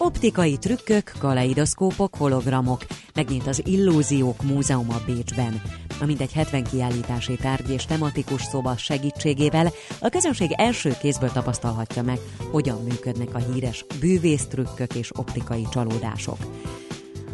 Optikai 0.00 0.56
trükkök, 0.56 1.12
kaleidoszkópok, 1.18 2.14
hologramok, 2.16 2.86
megnyit 3.14 3.46
az 3.46 3.62
Illúziók 3.66 4.42
Múzeuma 4.42 5.00
Bécsben. 5.06 5.62
A 6.00 6.04
mindegy 6.04 6.32
70 6.32 6.64
kiállítási 6.64 7.36
tárgy 7.36 7.70
és 7.70 7.84
tematikus 7.84 8.42
szoba 8.42 8.76
segítségével 8.76 9.72
a 10.00 10.08
közönség 10.08 10.52
első 10.56 10.96
kézből 11.00 11.30
tapasztalhatja 11.30 12.02
meg, 12.02 12.18
hogyan 12.50 12.82
működnek 12.82 13.34
a 13.34 13.38
híres 13.38 13.84
bűvésztrükkök 14.00 14.94
és 14.94 15.10
optikai 15.16 15.66
csalódások. 15.70 16.38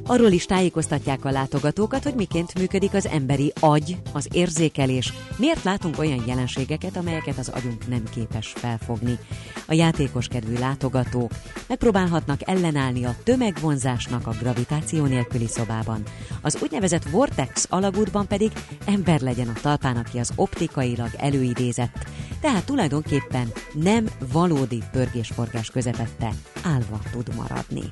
Arról 0.07 0.31
is 0.31 0.47
tájékoztatják 0.47 1.25
a 1.25 1.31
látogatókat, 1.31 2.03
hogy 2.03 2.15
miként 2.15 2.59
működik 2.59 2.95
az 2.95 3.07
emberi 3.07 3.53
agy, 3.61 3.97
az 4.13 4.29
érzékelés, 4.33 5.13
miért 5.37 5.63
látunk 5.63 5.99
olyan 5.99 6.25
jelenségeket, 6.27 6.97
amelyeket 6.97 7.39
az 7.39 7.49
agyunk 7.49 7.89
nem 7.89 8.03
képes 8.15 8.53
felfogni. 8.57 9.19
A 9.67 9.75
játékos 9.75 10.29
kedvű 10.29 10.59
látogatók 10.59 11.31
megpróbálhatnak 11.67 12.49
ellenállni 12.49 13.05
a 13.05 13.17
tömegvonzásnak 13.23 14.27
a 14.27 14.37
gravitáció 14.41 15.05
nélküli 15.05 15.47
szobában. 15.47 16.03
Az 16.43 16.59
úgynevezett 16.63 17.11
Vortex 17.11 17.67
alagútban 17.71 18.27
pedig 18.27 18.53
ember 18.87 19.21
legyen 19.21 19.49
a 19.49 19.61
talpán, 19.61 19.97
aki 19.97 20.19
az 20.19 20.33
optikailag 20.35 21.11
előidézett, 21.17 22.07
tehát 22.41 22.65
tulajdonképpen 22.65 23.53
nem 23.73 24.07
valódi 24.33 24.83
pörgésforgás 24.93 25.71
közepette 25.71 26.33
állva 26.63 26.99
tud 27.13 27.35
maradni. 27.35 27.91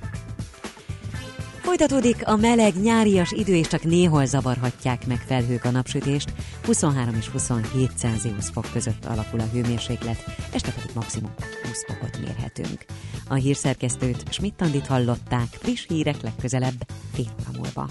Folytatódik 1.62 2.16
a 2.24 2.36
meleg 2.36 2.74
nyárias 2.82 3.32
idő, 3.32 3.54
és 3.54 3.66
csak 3.66 3.82
néhol 3.82 4.26
zavarhatják 4.26 5.06
meg 5.06 5.18
felhők 5.26 5.64
a 5.64 5.70
napsütést. 5.70 6.32
23 6.64 7.14
és 7.18 7.28
27 7.28 7.90
Celsius 7.96 8.48
fok 8.52 8.66
között 8.72 9.04
alakul 9.04 9.40
a 9.40 9.48
hőmérséklet, 9.52 10.24
este 10.52 10.70
pedig 10.70 10.90
maximum 10.94 11.30
20 11.62 11.84
fokot 11.86 12.18
mérhetünk. 12.20 12.84
A 13.28 13.34
hírszerkesztőt 13.34 14.22
Schmidt-Tandit 14.30 14.86
hallották, 14.86 15.46
friss 15.50 15.86
hírek 15.88 16.22
legközelebb 16.22 16.86
fél 17.14 17.34
múlva. 17.56 17.88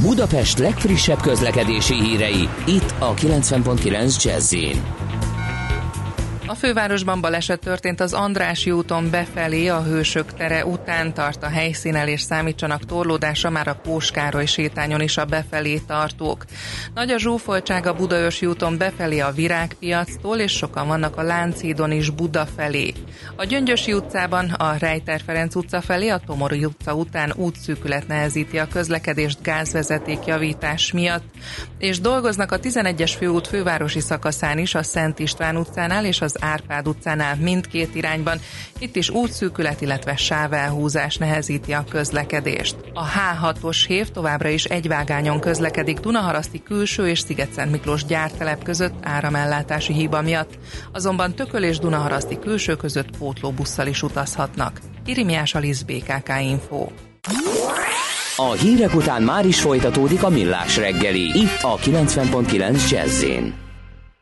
Budapest 0.00 0.58
legfrissebb 0.58 1.20
közlekedési 1.20 1.94
hírei, 1.94 2.48
itt 2.66 2.94
a 2.98 3.14
90.9 3.14 4.22
jazz 4.24 4.54
a 6.46 6.54
fővárosban 6.54 7.20
baleset 7.20 7.60
történt 7.60 8.00
az 8.00 8.12
Andrási 8.12 8.70
úton 8.70 9.10
befelé, 9.10 9.68
a 9.68 9.82
Hősök 9.82 10.34
tere 10.34 10.64
után 10.66 11.14
tart 11.14 11.42
a 11.42 11.48
helyszínel 11.48 12.08
és 12.08 12.20
számítsanak 12.20 12.84
torlódása 12.84 13.50
már 13.50 13.68
a 13.68 13.74
Póskároly 13.74 14.46
sétányon 14.46 15.00
is 15.00 15.16
a 15.16 15.24
befelé 15.24 15.78
tartók. 15.78 16.44
Nagy 16.94 17.10
a 17.10 17.18
zsúfoltság 17.18 17.86
a 17.86 17.94
Budaörsi 17.94 18.46
úton 18.46 18.78
befelé 18.78 19.18
a 19.18 19.30
Virágpiactól, 19.30 20.38
és 20.38 20.52
sokan 20.52 20.86
vannak 20.86 21.16
a 21.16 21.22
Lánchídon 21.22 21.90
is 21.90 22.10
Buda 22.10 22.46
felé. 22.56 22.92
A 23.36 23.44
Gyöngyösi 23.44 23.92
utcában 23.92 24.50
a 24.50 24.76
Rejter 24.78 25.20
Ferenc 25.26 25.54
utca 25.54 25.80
felé, 25.80 26.08
a 26.08 26.20
Tomori 26.26 26.64
utca 26.64 26.94
után 26.94 27.32
útszűkület 27.36 28.06
nehezíti 28.06 28.58
a 28.58 28.68
közlekedést 28.68 29.42
gázvezeték 29.42 30.24
javítás 30.26 30.92
miatt, 30.92 31.24
és 31.78 32.00
dolgoznak 32.00 32.52
a 32.52 32.60
11-es 32.60 33.12
főút 33.18 33.46
fővárosi 33.46 34.00
szakaszán 34.00 34.58
is, 34.58 34.74
a 34.74 34.82
Szent 34.82 35.18
István 35.18 35.56
utcánál 35.56 36.04
és 36.04 36.20
az 36.20 36.33
Árpád 36.40 36.88
utcánál 36.88 37.36
mindkét 37.36 37.94
irányban. 37.94 38.38
Itt 38.78 38.96
is 38.96 39.10
útszűkület, 39.10 39.80
illetve 39.80 40.16
sávelhúzás 40.16 41.16
nehezíti 41.16 41.72
a 41.72 41.84
közlekedést. 41.90 42.76
A 42.92 43.04
H6-os 43.06 43.84
hév 43.86 44.08
továbbra 44.08 44.48
is 44.48 44.64
egyvágányon 44.64 45.40
közlekedik 45.40 45.98
Dunaharaszti 45.98 46.62
külső 46.62 47.08
és 47.08 47.18
Sziget-Szent 47.18 47.70
Miklós 47.70 48.04
gyártelep 48.04 48.62
között 48.62 48.94
áramellátási 49.02 49.92
hiba 49.92 50.22
miatt, 50.22 50.58
azonban 50.92 51.34
Tököl 51.34 51.62
és 51.62 51.78
Dunaharaszti 51.78 52.38
külső 52.38 52.76
között 52.76 53.16
pótlóbusszal 53.16 53.86
is 53.86 54.02
utazhatnak. 54.02 54.80
Irimiás 55.06 55.54
Alisz 55.54 55.82
BKK 55.82 56.32
Info. 56.40 56.88
A 58.36 58.52
hírek 58.52 58.94
után 58.94 59.22
már 59.22 59.46
is 59.46 59.60
folytatódik 59.60 60.22
a 60.22 60.28
millás 60.28 60.76
reggeli, 60.76 61.20
itt 61.20 61.62
a 61.62 61.76
90.9 61.76 62.90
jazz 62.90 63.24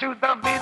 To 0.00 0.16
the 0.18 0.34
beat 0.42 0.59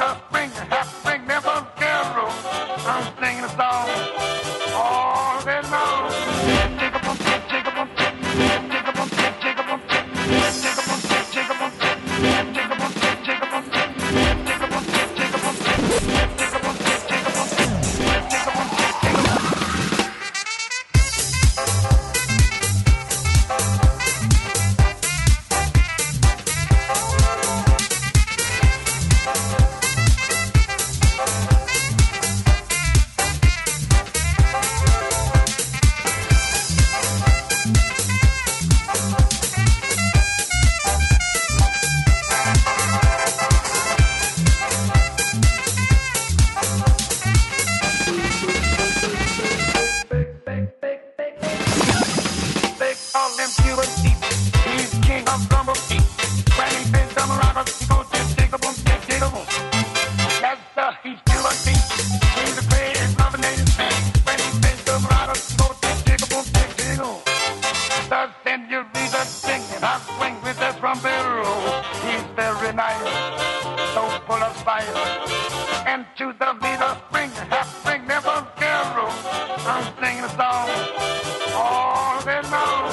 full 74.28 74.42
of 74.42 74.54
fire. 74.62 74.84
And 75.86 76.04
to 76.18 76.34
the 76.38 76.52
beat 76.60 76.80
of 76.88 76.96
spring, 77.08 77.30
half 77.48 77.66
spring 77.80 78.06
never 78.06 78.46
carol. 78.60 79.10
I'm 79.72 79.86
singing 80.00 80.24
a 80.24 80.26
song 80.36 80.68
all 81.56 82.20
day 82.28 82.42
long. 82.52 82.92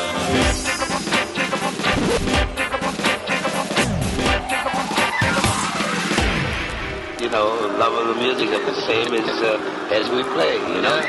You 7.22 7.30
know, 7.30 7.48
love 7.82 7.94
of 8.00 8.06
the 8.16 8.22
music 8.24 8.50
is 8.50 8.64
the 8.72 8.78
same 8.88 9.14
as 9.14 9.28
uh, 9.42 9.60
as 9.92 10.10
we 10.10 10.24
play. 10.36 10.56
You 10.74 10.82
know. 10.86 11.00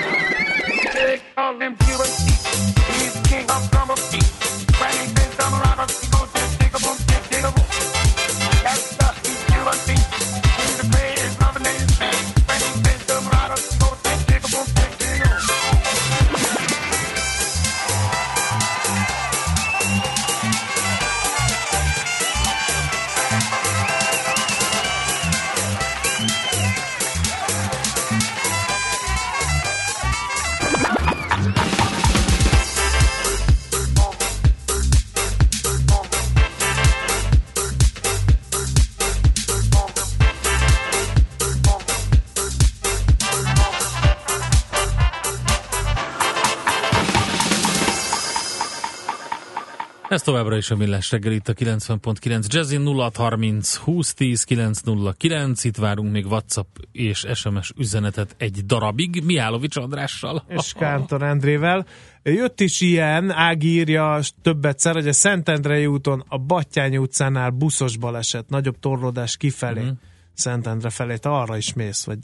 Továbbra 50.26 50.56
is 50.56 50.70
a 50.70 50.76
Millás 50.76 51.10
reggel 51.10 51.32
itt 51.32 51.48
a 51.48 51.52
90.9 51.52 52.46
Jazzin 52.46 52.86
0630 52.86 53.78
2010 53.84 54.44
909. 54.44 55.64
Itt 55.64 55.76
várunk 55.76 56.12
még 56.12 56.26
WhatsApp 56.26 56.76
és 56.92 57.26
SMS 57.34 57.72
üzenetet 57.76 58.34
egy 58.38 58.66
darabig. 58.66 59.22
Mihálovics 59.24 59.76
Andrással. 59.76 60.44
És 60.48 60.72
Kántor 60.72 61.22
Endrével. 61.22 61.86
Jött 62.22 62.60
is 62.60 62.80
ilyen, 62.80 63.30
Ági 63.30 63.68
írja 63.68 64.20
többetszer, 64.42 64.94
hogy 64.94 65.08
a 65.08 65.12
Szentendrei 65.12 65.86
úton 65.86 66.24
a 66.28 66.38
Battyány 66.38 66.96
utcánál 66.96 67.50
buszos 67.50 67.96
baleset, 67.96 68.48
nagyobb 68.48 68.78
torlódás 68.78 69.36
kifelé. 69.36 69.80
Uh-huh. 69.80 69.96
Szentendre 70.32 70.90
felé. 70.90 71.16
Te 71.16 71.28
arra 71.28 71.56
is 71.56 71.72
mész, 71.72 72.04
vagy 72.04 72.18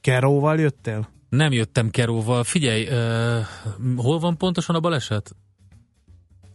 Keróval 0.00 0.58
jöttél? 0.58 1.08
Nem 1.28 1.52
jöttem 1.52 1.90
Keróval. 1.90 2.44
Figyelj, 2.44 2.86
uh, 2.86 3.46
hol 3.96 4.18
van 4.18 4.36
pontosan 4.36 4.74
a 4.74 4.80
baleset? 4.80 5.36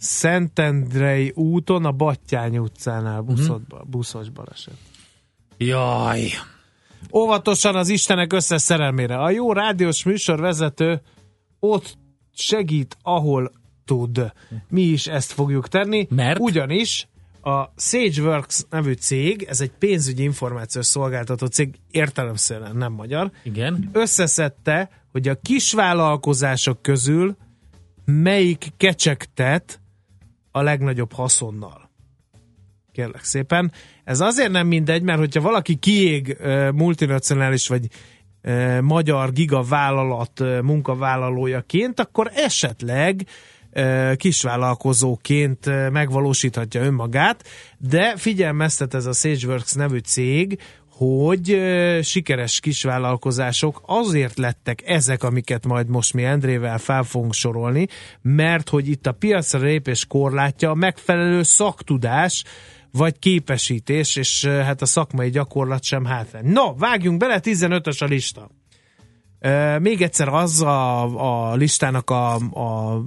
Szentendrei 0.02 1.32
úton, 1.36 1.86
a 1.86 1.92
Battyány 1.92 2.58
utcánál 2.58 3.22
buszod, 3.22 3.62
uh-huh. 3.70 3.88
buszos 3.88 4.30
baleset. 4.30 4.74
Jaj! 5.58 6.30
Óvatosan 7.14 7.76
az 7.76 7.90
Istenek 7.90 8.34
összes 8.34 8.62
szerelmére. 8.62 9.18
A 9.18 9.30
jó 9.30 9.54
rádiós 9.54 10.04
műsorvezető 10.04 11.02
ott 11.60 11.98
segít, 12.34 12.98
ahol 13.02 13.52
tud. 13.86 14.32
Mi 14.70 14.82
is 14.82 15.08
ezt 15.08 15.32
fogjuk 15.32 15.68
tenni. 15.68 16.08
Mert? 16.10 16.40
Ugyanis 16.40 17.08
a 17.42 17.66
SageWorks 17.78 18.64
nevű 18.70 18.94
cég, 18.94 19.44
ez 19.50 19.62
egy 19.62 19.72
pénzügyi 19.72 20.24
információs 20.24 20.86
szolgáltató 20.86 21.46
cég, 21.46 21.76
értelemszerűen 21.92 22.76
nem 22.76 22.94
magyar. 22.94 23.32
Igen. 23.44 23.90
Összeszedte, 23.92 24.90
hogy 25.12 25.28
a 25.28 25.40
kisvállalkozások 25.42 26.82
közül 26.82 27.36
melyik 28.06 28.74
kecsegtet 28.78 29.81
a 30.52 30.62
legnagyobb 30.62 31.14
haszonnal. 31.14 31.90
Kérlek 32.92 33.24
szépen. 33.24 33.72
Ez 34.04 34.20
azért 34.20 34.52
nem 34.52 34.68
mindegy, 34.68 35.02
mert 35.02 35.20
hogyha 35.20 35.42
valaki 35.42 35.76
kiég 35.76 36.38
multinacionális 36.74 37.68
vagy 37.68 37.88
magyar 38.82 39.32
gigavállalat 39.32 40.44
munkavállalójaként, 40.62 42.00
akkor 42.00 42.32
esetleg 42.34 43.26
kisvállalkozóként 44.16 45.92
megvalósíthatja 45.92 46.82
önmagát, 46.82 47.48
de 47.78 48.18
figyelmeztet 48.18 48.94
ez 48.94 49.06
a 49.06 49.14
SageWorks 49.14 49.74
nevű 49.74 49.98
cég, 49.98 50.60
hogy 51.02 51.62
sikeres 52.02 52.60
kisvállalkozások 52.60 53.82
azért 53.86 54.38
lettek 54.38 54.82
ezek, 54.86 55.24
amiket 55.24 55.66
majd 55.66 55.88
most 55.88 56.14
mi 56.14 56.24
Endrével 56.24 56.78
fel 56.78 57.04
fogunk 57.04 57.34
sorolni, 57.34 57.88
mert 58.22 58.70
hogy 58.70 58.88
itt 58.88 59.08
a 59.08 59.12
piacra 59.12 59.60
lépés 59.60 60.06
korlátja 60.06 60.70
a 60.70 60.76
megfelelő 60.76 61.44
szaktudás, 61.44 62.44
vagy 62.92 63.20
képesítés, 63.20 64.16
és 64.16 64.46
hát 64.46 64.82
a 64.82 64.86
szakmai 64.86 65.30
gyakorlat 65.30 65.84
sem 65.84 66.06
hátrány. 66.06 66.46
No, 66.46 66.76
vágjunk 66.76 67.20
bele, 67.20 67.40
15-ös 67.44 68.02
a 68.02 68.06
lista. 68.06 68.50
Még 69.80 70.02
egyszer 70.02 70.28
az 70.28 70.62
a, 70.62 71.50
a 71.50 71.56
listának 71.56 72.10
a, 72.10 72.34
a 72.36 73.02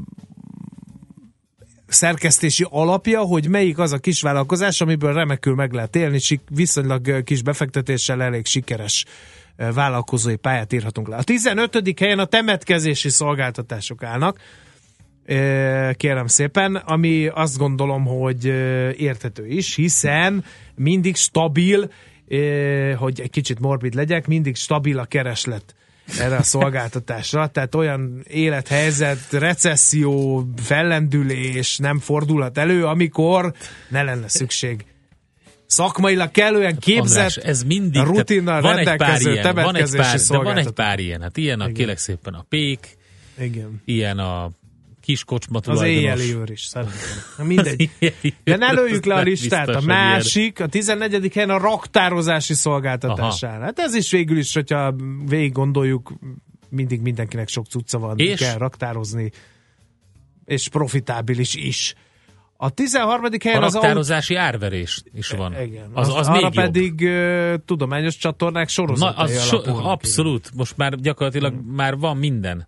szerkesztési 1.94 2.66
alapja, 2.70 3.20
hogy 3.20 3.48
melyik 3.48 3.78
az 3.78 3.92
a 3.92 3.98
kisvállalkozás, 3.98 4.80
amiből 4.80 5.12
remekül 5.12 5.54
meg 5.54 5.72
lehet 5.72 5.96
élni, 5.96 6.18
viszonylag 6.50 7.22
kis 7.24 7.42
befektetéssel 7.42 8.22
elég 8.22 8.46
sikeres 8.46 9.04
vállalkozói 9.56 10.36
pályát 10.36 10.72
írhatunk 10.72 11.08
le. 11.08 11.16
A 11.16 11.22
15. 11.22 11.98
helyen 11.98 12.18
a 12.18 12.24
temetkezési 12.24 13.08
szolgáltatások 13.08 14.02
állnak, 14.02 14.38
kérem 15.92 16.26
szépen, 16.26 16.76
ami 16.76 17.26
azt 17.26 17.58
gondolom, 17.58 18.04
hogy 18.04 18.44
érthető 18.96 19.46
is, 19.46 19.74
hiszen 19.74 20.44
mindig 20.74 21.16
stabil, 21.16 21.90
hogy 22.96 23.20
egy 23.20 23.30
kicsit 23.30 23.60
morbid 23.60 23.94
legyek, 23.94 24.26
mindig 24.26 24.56
stabil 24.56 24.98
a 24.98 25.04
kereslet 25.04 25.74
erre 26.18 26.36
a 26.36 26.42
szolgáltatásra, 26.42 27.46
tehát 27.46 27.74
olyan 27.74 28.24
élethelyzet, 28.28 29.30
recesszió, 29.30 30.44
fellendülés 30.56 31.78
nem 31.78 31.98
fordulhat 31.98 32.58
elő, 32.58 32.84
amikor 32.84 33.54
ne 33.88 34.02
lenne 34.02 34.28
szükség. 34.28 34.84
Szakmailag 35.66 36.30
kellően 36.30 36.78
képzett, 36.78 37.24
András, 37.24 37.36
ez 37.36 37.62
mindig, 37.62 38.02
rutinnal 38.02 38.60
van 38.60 38.74
rendelkező 38.74 39.30
egy 39.30 39.40
pár 39.40 39.54
ilyen, 39.54 39.64
van 39.64 39.76
egy 39.76 39.96
pár, 39.96 40.20
de 40.28 40.38
van 40.38 40.56
egy 40.56 40.70
pár 40.70 40.98
ilyen, 40.98 41.20
hát 41.20 41.36
ilyen 41.36 41.60
a 41.60 41.72
kélek 41.72 41.98
szépen 41.98 42.34
a 42.34 42.44
pék, 42.48 42.96
Igen. 43.38 43.82
ilyen 43.84 44.18
a 44.18 44.50
kis 45.04 45.24
kocsma 45.24 45.58
Az 45.66 45.82
éjjeli 45.82 46.34
őr 46.34 46.50
is, 46.50 46.64
szerintem. 46.64 46.98
Na 47.38 47.44
mindegy. 47.44 47.90
De 48.44 48.56
ne 48.56 48.72
lőjük 48.72 49.04
le 49.04 49.14
a 49.14 49.22
listát. 49.22 49.68
A 49.68 49.80
másik, 49.80 50.60
a 50.60 50.66
14. 50.66 51.32
helyen 51.32 51.50
a 51.50 51.58
raktározási 51.58 52.54
szolgáltatásán. 52.54 53.60
Hát 53.60 53.78
ez 53.78 53.94
is 53.94 54.10
végül 54.10 54.38
is, 54.38 54.54
hogyha 54.54 54.94
végig 55.26 55.52
gondoljuk, 55.52 56.12
mindig 56.68 57.00
mindenkinek 57.00 57.48
sok 57.48 57.66
cucca 57.66 57.98
van, 57.98 58.18
És? 58.18 58.40
kell 58.40 58.58
raktározni, 58.58 59.30
és 60.44 60.68
profitábilis 60.68 61.54
is. 61.54 61.94
A 62.56 62.70
13. 62.70 63.24
A 63.24 63.28
helyen 63.42 63.62
az 63.62 63.74
autó... 63.74 63.86
raktározási 63.86 64.34
árverés 64.34 65.02
is 65.12 65.30
van. 65.30 65.60
Igen. 65.60 65.90
Az, 65.92 66.08
az, 66.08 66.26
arra 66.26 66.32
még 66.32 66.42
jobb. 66.42 66.54
pedig 66.54 67.00
uh, 67.00 67.54
tudományos 67.64 68.16
csatornák 68.16 68.64
Na, 68.64 68.70
sorozatai 68.70 69.34
az 69.34 69.46
so, 69.46 69.56
abszolút. 69.66 70.50
Most 70.54 70.76
már 70.76 70.94
gyakorlatilag 70.94 71.54
már 71.66 71.96
van 71.96 72.16
minden. 72.16 72.66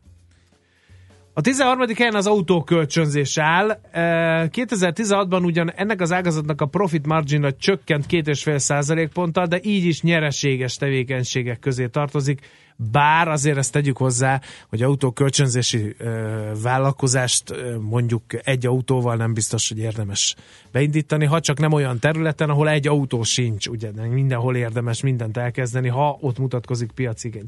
A 1.38 1.40
13. 1.40 1.86
helyen 1.96 2.14
az 2.14 2.26
autókölcsönzés 2.26 3.38
áll. 3.38 3.70
Eh, 3.70 4.48
2016-ban 4.48 5.44
ugyan 5.44 5.72
ennek 5.72 6.00
az 6.00 6.12
ágazatnak 6.12 6.60
a 6.60 6.66
profit 6.66 7.06
margin 7.06 7.54
csökkent 7.58 8.06
2,5 8.08 8.58
százalékponttal, 8.58 9.46
de 9.46 9.58
így 9.62 9.84
is 9.84 10.02
nyereséges 10.02 10.76
tevékenységek 10.76 11.58
közé 11.58 11.86
tartozik. 11.86 12.40
Bár 12.76 13.28
azért 13.28 13.56
ezt 13.56 13.72
tegyük 13.72 13.96
hozzá, 13.96 14.40
hogy 14.68 14.82
autókölcsönzési 14.82 15.96
vállalkozást 16.62 17.54
mondjuk 17.80 18.22
egy 18.44 18.66
autóval 18.66 19.16
nem 19.16 19.34
biztos, 19.34 19.68
hogy 19.68 19.78
érdemes 19.78 20.34
beindítani, 20.72 21.24
ha 21.24 21.40
csak 21.40 21.58
nem 21.58 21.72
olyan 21.72 21.98
területen, 21.98 22.50
ahol 22.50 22.68
egy 22.68 22.88
autó 22.88 23.22
sincs, 23.22 23.66
ugye 23.66 23.90
de 23.90 24.06
mindenhol 24.06 24.56
érdemes 24.56 25.02
mindent 25.02 25.36
elkezdeni, 25.36 25.88
ha 25.88 26.18
ott 26.20 26.38
mutatkozik 26.38 26.92
piacigény. 26.92 27.46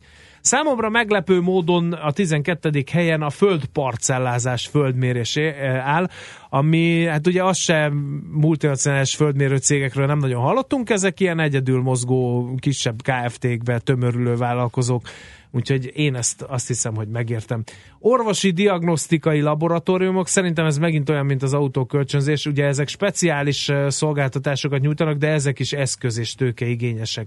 Számomra 0.49 0.88
meglepő 0.88 1.40
módon 1.40 1.92
a 1.92 2.12
12. 2.12 2.84
helyen 2.92 3.22
a 3.22 3.30
földparcellázás 3.30 4.66
földmérésé 4.66 5.49
eh, 5.49 5.88
áll, 5.88 6.09
ami 6.51 7.05
hát 7.05 7.26
ugye 7.26 7.44
az 7.44 7.57
sem 7.57 7.92
multinacionális 8.32 9.14
földmérő 9.14 9.57
cégekről 9.57 10.07
nem 10.07 10.18
nagyon 10.18 10.42
hallottunk, 10.42 10.90
ezek 10.90 11.20
ilyen 11.20 11.40
egyedül 11.40 11.82
mozgó 11.82 12.51
kisebb 12.59 13.03
KFT-kbe 13.03 13.78
tömörülő 13.78 14.36
vállalkozók, 14.36 15.03
úgyhogy 15.51 15.90
én 15.94 16.14
ezt 16.14 16.42
azt 16.42 16.66
hiszem, 16.66 16.94
hogy 16.94 17.09
megértem. 17.09 17.62
Orvosi 17.99 18.51
diagnosztikai 18.51 19.40
laboratóriumok, 19.40 20.28
szerintem 20.28 20.66
ez 20.66 20.78
megint 20.78 21.09
olyan, 21.09 21.26
mint 21.26 21.42
az 21.42 21.55
autókölcsönzés, 21.55 22.46
ugye 22.46 22.64
ezek 22.64 22.88
speciális 22.88 23.68
eh, 23.68 23.90
szolgáltatásokat 23.90 24.80
nyújtanak, 24.80 25.16
de 25.16 25.28
ezek 25.28 25.59
is 25.59 25.72
eszköz 25.72 26.18
és 26.18 26.34
tőkeigényesek 26.34 27.26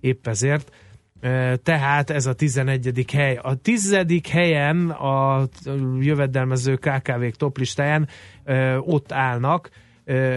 épp 0.00 0.26
ezért. 0.26 0.70
Eh, 1.22 1.54
Tehát 1.62 2.10
ez 2.10 2.26
a 2.26 2.32
11. 2.32 3.04
hely. 3.12 3.38
A 3.42 3.54
10. 3.54 3.96
helyen 4.30 4.90
a 4.90 5.48
jövedelmező 6.00 6.74
KKV-k 6.76 7.36
toplistáján 7.36 8.08
ott 8.80 9.12
állnak 9.12 9.70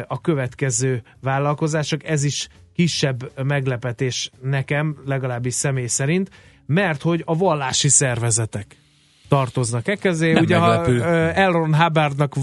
a 0.08 0.22
következő 0.22 1.02
vállalkozások. 1.22 2.08
Ez 2.08 2.24
is 2.24 2.48
kisebb 2.76 3.44
meglepetés 3.44 4.32
nekem, 4.42 4.98
legalábbis 5.06 5.54
személy 5.54 5.88
szerint, 5.88 6.30
mert 6.66 7.02
hogy 7.02 7.22
a 7.26 7.38
vallási 7.38 7.90
szervezetek 7.90 8.78
tartoznak 9.28 9.88
e 9.88 9.96
közé. 9.96 10.32
Nem 10.32 10.44
Ugye, 10.44 10.58
ha 10.58 10.68
meglepő. 10.68 11.04
Elron 11.34 11.76
Hubbardnak 11.76 12.34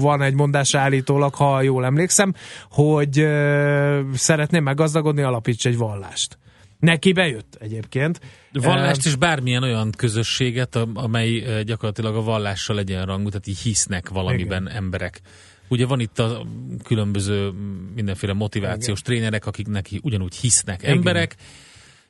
van 0.00 0.22
egy 0.22 0.34
mondás 0.34 0.74
állítólag, 0.74 1.34
ha 1.34 1.62
jól 1.62 1.84
emlékszem, 1.84 2.34
hogy 2.70 3.18
eh, 3.18 3.98
szeretné 4.14 4.58
meggazdagodni, 4.58 5.22
alapíts 5.22 5.66
egy 5.66 5.76
vallást. 5.76 6.38
Neki 6.78 7.12
bejött 7.12 7.56
egyébként. 7.60 8.20
Vallást 8.52 9.06
és 9.06 9.14
bármilyen 9.16 9.62
olyan 9.62 9.90
közösséget, 9.90 10.76
am- 10.76 10.96
amely 10.96 11.62
gyakorlatilag 11.64 12.16
a 12.16 12.22
vallással 12.22 12.78
egyenrangú, 12.78 13.28
tehát 13.28 13.46
így 13.46 13.58
hisznek 13.58 14.08
valamiben 14.08 14.62
Igen. 14.62 14.76
emberek. 14.76 15.20
Ugye 15.68 15.86
van 15.86 16.00
itt 16.00 16.18
a 16.18 16.46
különböző 16.84 17.50
mindenféle 17.94 18.32
motivációs 18.32 19.00
Igen. 19.00 19.12
trénerek, 19.12 19.46
akik 19.46 19.66
neki 19.66 20.00
ugyanúgy 20.02 20.34
hisznek 20.34 20.82
Igen. 20.82 20.96
emberek, 20.96 21.36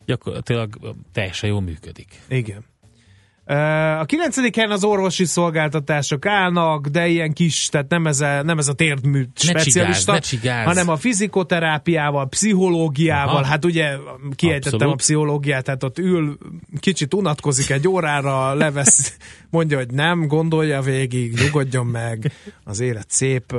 gyakorlatilag 0.04 0.94
teljesen 1.12 1.48
jól 1.48 1.60
működik. 1.60 2.20
Igen. 2.28 2.64
A 4.00 4.04
kilencedik 4.04 4.54
helyen 4.54 4.70
az 4.70 4.84
orvosi 4.84 5.24
szolgáltatások 5.24 6.26
állnak, 6.26 6.86
de 6.86 7.06
ilyen 7.06 7.32
kis, 7.32 7.68
tehát 7.68 7.88
nem 7.88 8.06
ez 8.06 8.20
a, 8.20 8.42
nem 8.42 8.58
ez 8.58 8.68
a 8.68 8.72
térdmű 8.72 9.24
specialista, 9.34 10.12
ne 10.12 10.18
csigázz. 10.18 10.66
hanem 10.66 10.88
a 10.88 10.96
fizikoterápiával, 10.96 12.28
pszichológiával, 12.28 13.34
Aha. 13.36 13.44
hát 13.44 13.64
ugye 13.64 13.96
kiejtettem 14.34 14.72
Abszolút. 14.72 14.94
a 14.94 14.96
pszichológiát, 14.96 15.64
tehát 15.64 15.84
ott 15.84 15.98
ül, 15.98 16.38
kicsit 16.80 17.14
unatkozik 17.14 17.70
egy 17.70 17.88
órára, 17.88 18.54
levesz, 18.54 19.16
mondja, 19.50 19.76
hogy 19.76 19.90
nem, 19.90 20.26
gondolja 20.26 20.80
végig, 20.80 21.38
nyugodjon 21.44 21.86
meg, 21.86 22.32
az 22.64 22.80
élet 22.80 23.10
szép, 23.10 23.54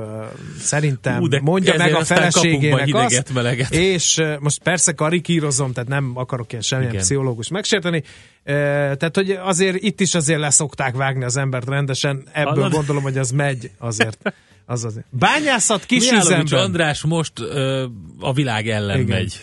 szerintem 0.59 1.21
Ú, 1.21 1.27
de 1.27 1.39
mondja 1.41 1.73
meg 1.77 1.93
a 1.93 2.03
feleségének 2.03 2.93
azt, 2.93 3.33
meleget. 3.33 3.73
és 3.73 4.21
most 4.39 4.63
persze 4.63 4.91
karikírozom, 4.91 5.71
tehát 5.73 5.89
nem 5.89 6.11
akarok 6.15 6.51
ilyen 6.51 6.63
semmilyen 6.63 6.91
Igen. 6.91 7.03
pszichológus 7.03 7.47
megsérteni, 7.47 8.03
tehát, 8.43 9.15
hogy 9.15 9.31
azért 9.31 9.83
itt 9.83 9.99
is 9.99 10.15
azért 10.15 10.39
leszokták 10.39 10.95
vágni 10.95 11.23
az 11.23 11.37
embert 11.37 11.67
rendesen, 11.67 12.23
ebből 12.31 12.53
Hallod? 12.53 12.71
gondolom, 12.71 13.03
hogy 13.03 13.17
az 13.17 13.31
megy 13.31 13.71
azért. 13.77 14.33
Az 14.65 14.85
azért. 14.85 15.05
Bányászat 15.09 15.85
kis 15.85 16.09
Mihálovics 16.09 16.31
üzemben. 16.31 16.65
András 16.65 17.01
most 17.01 17.39
ö, 17.39 17.85
a 18.19 18.33
világ 18.33 18.67
ellen 18.67 18.99
Igen. 18.99 19.17
megy. 19.17 19.41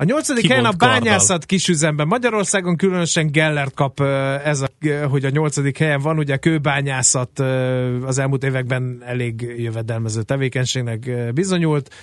A 0.00 0.04
nyolcadik 0.04 0.46
helyen 0.46 0.64
a 0.64 0.72
bányászat 0.72 1.44
kisüzemben. 1.44 2.06
Magyarországon 2.06 2.76
különösen 2.76 3.30
Gellert 3.30 3.74
kap 3.74 4.00
ez, 4.44 4.60
a, 4.60 4.68
hogy 5.08 5.24
a 5.24 5.30
nyolcadik 5.30 5.78
helyen 5.78 6.00
van. 6.00 6.18
Ugye 6.18 6.34
a 6.34 6.38
kőbányászat 6.38 7.38
az 8.02 8.18
elmúlt 8.18 8.44
években 8.44 9.02
elég 9.06 9.54
jövedelmező 9.56 10.22
tevékenységnek 10.22 11.32
bizonyult. 11.34 11.94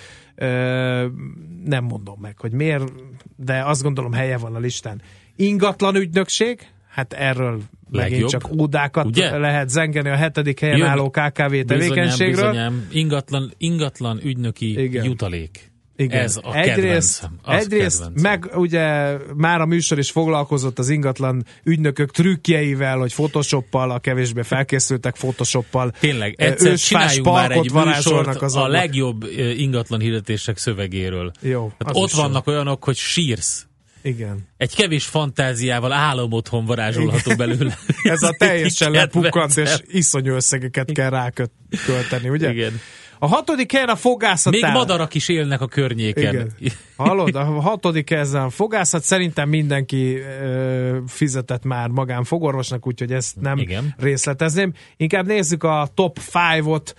Nem 1.64 1.84
mondom 1.84 2.18
meg, 2.20 2.34
hogy 2.38 2.52
miért, 2.52 2.92
de 3.36 3.62
azt 3.64 3.82
gondolom 3.82 4.12
helye 4.12 4.36
van 4.36 4.54
a 4.54 4.58
listán. 4.58 5.02
Ingatlan 5.36 5.94
ügynökség, 5.94 6.60
hát 6.90 7.12
erről 7.12 7.60
megint 7.90 8.10
Legjobb. 8.12 8.28
csak 8.30 8.50
ódákat 8.60 9.06
Ugye? 9.06 9.36
lehet 9.38 9.68
zengeni 9.68 10.08
a 10.08 10.16
hetedik 10.16 10.60
helyen 10.60 10.76
Jön. 10.78 10.86
álló 10.88 11.10
KKV 11.10 11.54
tevékenységről. 11.66 12.28
Bizonyám, 12.30 12.52
bizonyám. 12.52 12.86
Ingatlan, 12.90 13.52
ingatlan 13.58 14.20
ügynöki 14.22 14.82
Igen. 14.82 15.04
jutalék. 15.04 15.74
Igen. 15.98 16.20
Ez 16.20 16.36
a 16.42 16.54
egyrészt, 16.56 17.30
egyrészt 17.46 17.98
kedvencem. 18.02 18.12
meg 18.32 18.50
ugye 18.54 19.16
már 19.36 19.60
a 19.60 19.66
műsor 19.66 19.98
is 19.98 20.10
foglalkozott 20.10 20.78
az 20.78 20.88
ingatlan 20.88 21.44
ügynökök 21.64 22.10
trükkjeivel, 22.10 22.98
hogy 22.98 23.12
Photoshoppal, 23.12 23.90
a 23.90 23.98
kevésbé 23.98 24.42
felkészültek 24.42 25.14
Photoshoppal. 25.14 25.90
Tényleg, 26.00 26.34
egyszer 26.38 26.70
ősfás 26.70 27.20
már 27.20 27.50
egy 27.50 27.70
varázsolnak 27.70 28.42
az 28.42 28.56
a 28.56 28.68
legjobb 28.68 29.24
ingatlan 29.56 30.00
hirdetések 30.00 30.58
szövegéről. 30.58 31.32
Jó, 31.40 31.72
Hát 31.78 31.96
ott 31.96 32.06
is 32.08 32.14
vannak 32.14 32.46
olyanok, 32.46 32.84
hogy 32.84 32.96
sírsz. 32.96 33.65
Igen. 34.06 34.48
Egy 34.56 34.74
kevés 34.74 35.04
fantáziával 35.04 35.92
álom 35.92 36.32
otthon 36.32 36.64
varázsolható 36.64 37.34
belőle. 37.36 37.78
Ez 38.02 38.22
a 38.22 38.34
teljesen 38.38 38.90
lepukkant 38.90 39.56
és 39.56 39.76
iszonyú 39.86 40.34
összegeket 40.34 40.92
kell 40.92 41.10
rákölteni, 41.10 42.28
ugye? 42.28 42.50
Igen. 42.50 42.80
A 43.18 43.26
hatodik 43.26 43.72
helyen 43.72 43.88
a 43.88 43.96
fogászat 43.96 44.52
Még 44.52 44.64
áll. 44.64 44.72
madarak 44.72 45.14
is 45.14 45.28
élnek 45.28 45.60
a 45.60 45.66
környéken. 45.66 46.34
Igen. 46.34 46.72
Hallod, 46.96 47.34
a 47.34 47.44
hatodik 47.44 48.10
ezen 48.10 48.42
a 48.42 48.50
fogászat, 48.50 49.02
szerintem 49.02 49.48
mindenki 49.48 50.16
ö, 50.16 50.98
fizetett 51.06 51.64
már 51.64 51.88
magán 51.88 52.24
fogorvosnak, 52.24 52.86
úgyhogy 52.86 53.12
ezt 53.12 53.40
nem 53.40 53.58
Igen. 53.58 53.94
részletezném. 53.98 54.72
Inkább 54.96 55.26
nézzük 55.26 55.62
a 55.64 55.88
top 55.94 56.18
5-ot, 56.32 56.94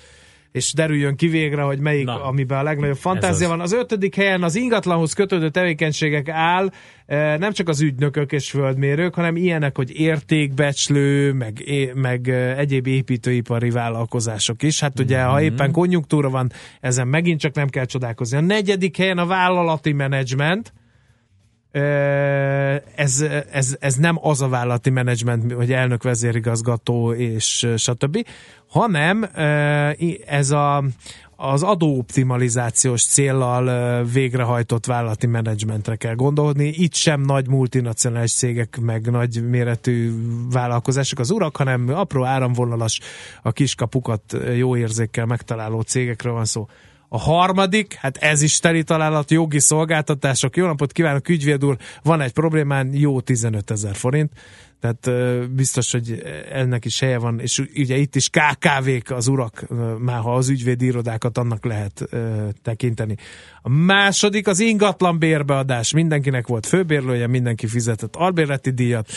és 0.57 0.73
derüljön 0.73 1.15
ki 1.15 1.27
végre, 1.27 1.61
hogy 1.61 1.79
melyik, 1.79 2.05
Na, 2.05 2.23
amiben 2.23 2.57
a 2.59 2.63
legnagyobb 2.63 2.97
fantázia 2.97 3.45
az. 3.45 3.51
van. 3.51 3.61
Az 3.61 3.73
ötödik 3.73 4.15
helyen 4.15 4.43
az 4.43 4.55
ingatlanhoz 4.55 5.13
kötődő 5.13 5.49
tevékenységek 5.49 6.29
áll, 6.29 6.69
eh, 7.05 7.37
nem 7.37 7.51
csak 7.51 7.69
az 7.69 7.81
ügynökök 7.81 8.31
és 8.31 8.49
földmérők, 8.49 9.13
hanem 9.15 9.35
ilyenek, 9.35 9.75
hogy 9.75 9.99
értékbecslő, 9.99 11.33
meg, 11.33 11.63
meg 11.93 12.29
eh, 12.29 12.57
egyéb 12.57 12.87
építőipari 12.87 13.69
vállalkozások 13.69 14.63
is. 14.63 14.79
Hát 14.79 14.99
ugye, 14.99 15.21
Mhm. 15.21 15.29
ha 15.29 15.41
éppen 15.41 15.71
konjunktúra 15.71 16.29
van, 16.29 16.51
ezen 16.81 17.07
megint 17.07 17.39
csak 17.39 17.53
nem 17.55 17.67
kell 17.67 17.85
csodálkozni. 17.85 18.37
A 18.37 18.41
negyedik 18.41 18.97
helyen 18.97 19.17
a 19.17 19.25
vállalati 19.25 19.91
menedzsment, 19.93 20.73
ez, 22.95 23.25
ez, 23.51 23.75
ez 23.79 23.95
nem 23.95 24.17
az 24.21 24.41
a 24.41 24.47
vállalati 24.47 24.89
menedzsment, 24.89 25.51
hogy 25.53 25.71
elnök, 25.71 26.03
vezérigazgató 26.03 27.13
és 27.13 27.67
stb., 27.77 28.25
hanem 28.67 29.29
ez 30.25 30.51
a, 30.51 30.83
az 31.35 31.63
adóoptimalizációs 31.63 33.05
céllal 33.05 34.03
végrehajtott 34.03 34.85
vállalati 34.85 35.27
menedzsmentre 35.27 35.95
kell 35.95 36.15
gondolni. 36.15 36.67
Itt 36.67 36.93
sem 36.93 37.21
nagy 37.21 37.47
multinacionális 37.47 38.33
cégek, 38.33 38.79
meg 38.81 39.11
nagy 39.11 39.49
méretű 39.49 40.11
vállalkozások 40.51 41.19
az 41.19 41.31
urak, 41.31 41.57
hanem 41.57 41.89
apró 41.93 42.23
áramvonalas, 42.23 42.99
a 43.41 43.51
kiskapukat 43.51 44.37
jó 44.55 44.77
érzékkel 44.77 45.25
megtaláló 45.25 45.81
cégekről 45.81 46.33
van 46.33 46.45
szó. 46.45 46.67
A 47.09 47.17
harmadik, 47.17 47.93
hát 47.93 48.17
ez 48.17 48.41
is 48.41 48.59
teli 48.59 48.83
találat, 48.83 49.31
jogi 49.31 49.59
szolgáltatások. 49.59 50.55
Jó 50.55 50.65
napot 50.65 50.91
kívánok, 50.91 51.29
ügyvéd 51.29 51.65
úr, 51.65 51.77
van 52.03 52.21
egy 52.21 52.33
problémán, 52.33 52.93
jó 52.93 53.21
15 53.21 53.71
ezer 53.71 53.95
forint. 53.95 54.31
Tehát 54.79 55.09
biztos, 55.51 55.91
hogy 55.91 56.23
ennek 56.51 56.85
is 56.85 56.99
helye 56.99 57.17
van, 57.17 57.39
és 57.39 57.63
ugye 57.75 57.97
itt 57.97 58.15
is 58.15 58.29
KKV-k 58.29 59.11
az 59.11 59.27
urak, 59.27 59.67
már 59.99 60.19
ha 60.19 60.35
az 60.35 60.49
ügyvédi 60.49 60.85
irodákat 60.85 61.37
annak 61.37 61.65
lehet 61.65 62.09
tekinteni. 62.61 63.15
A 63.61 63.69
második 63.69 64.47
az 64.47 64.59
ingatlan 64.59 65.19
bérbeadás. 65.19 65.91
Mindenkinek 65.91 66.47
volt 66.47 66.65
főbérlője, 66.65 67.27
mindenki 67.27 67.67
fizetett 67.67 68.15
albérleti 68.15 68.69
díjat. 68.69 69.09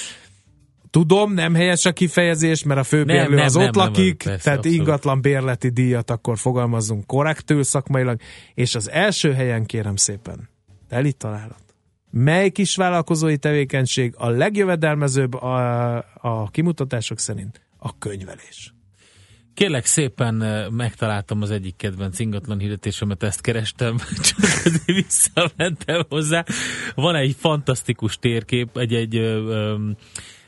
Tudom, 0.91 1.33
nem 1.33 1.55
helyes 1.55 1.85
a 1.85 1.93
kifejezés, 1.93 2.63
mert 2.63 2.81
a 2.81 2.85
főbérlő 2.85 3.23
nem, 3.23 3.35
nem, 3.35 3.45
az 3.45 3.55
nem, 3.55 3.67
ott 3.67 3.75
nem, 3.75 3.85
lakik, 3.85 4.25
nem, 4.25 4.33
persze, 4.33 4.45
tehát 4.45 4.59
abszolút. 4.59 4.79
ingatlan 4.79 5.21
bérleti 5.21 5.69
díjat 5.69 6.11
akkor 6.11 6.39
fogalmazzunk 6.39 7.07
korrektül 7.07 7.63
szakmailag, 7.63 8.21
és 8.55 8.75
az 8.75 8.91
első 8.91 9.33
helyen 9.33 9.67
kérem 9.67 9.97
szépen, 9.97 10.49
teli 10.89 11.13
találat. 11.13 11.63
Mely 12.11 12.51
kis 12.51 12.77
vállalkozói 12.77 13.37
tevékenység 13.37 14.15
a 14.17 14.29
legjövedelmezőbb 14.29 15.35
a, 15.35 15.97
a 16.15 16.51
kimutatások 16.51 17.19
szerint? 17.19 17.61
A 17.79 17.99
könyvelés. 17.99 18.75
Kérlek 19.55 19.85
szépen 19.85 20.35
megtaláltam 20.73 21.43
az 21.43 21.51
egyik 21.51 21.77
kedvenc 21.77 22.19
ingatlan 22.19 22.59
hirdetésemet, 22.59 23.23
ezt 23.23 23.41
kerestem, 23.41 23.97
csak 24.27 24.39
visszamentem 24.87 26.03
hozzá. 26.09 26.45
Van 26.95 27.15
egy 27.15 27.37
fantasztikus 27.39 28.19
térkép, 28.19 28.77
egy, 28.77 28.95
egy 28.95 29.17
ö, 29.17 29.77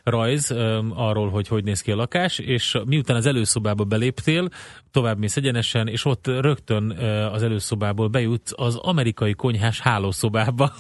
rajz 0.02 0.50
um, 0.50 0.92
arról, 0.94 1.30
hogy 1.30 1.48
hogy 1.48 1.64
néz 1.64 1.80
ki 1.80 1.90
a 1.90 1.96
lakás, 1.96 2.38
és 2.38 2.78
miután 2.84 3.16
az 3.16 3.26
előszobába 3.26 3.84
beléptél, 3.84 4.48
tovább 4.90 5.18
mész 5.18 5.36
egyenesen, 5.36 5.88
és 5.88 6.04
ott 6.04 6.26
rögtön 6.26 6.90
uh, 6.90 7.32
az 7.32 7.42
előszobából 7.42 8.08
bejut 8.08 8.52
az 8.56 8.76
amerikai 8.76 9.32
konyhás 9.32 9.80
hálószobába. 9.80 10.72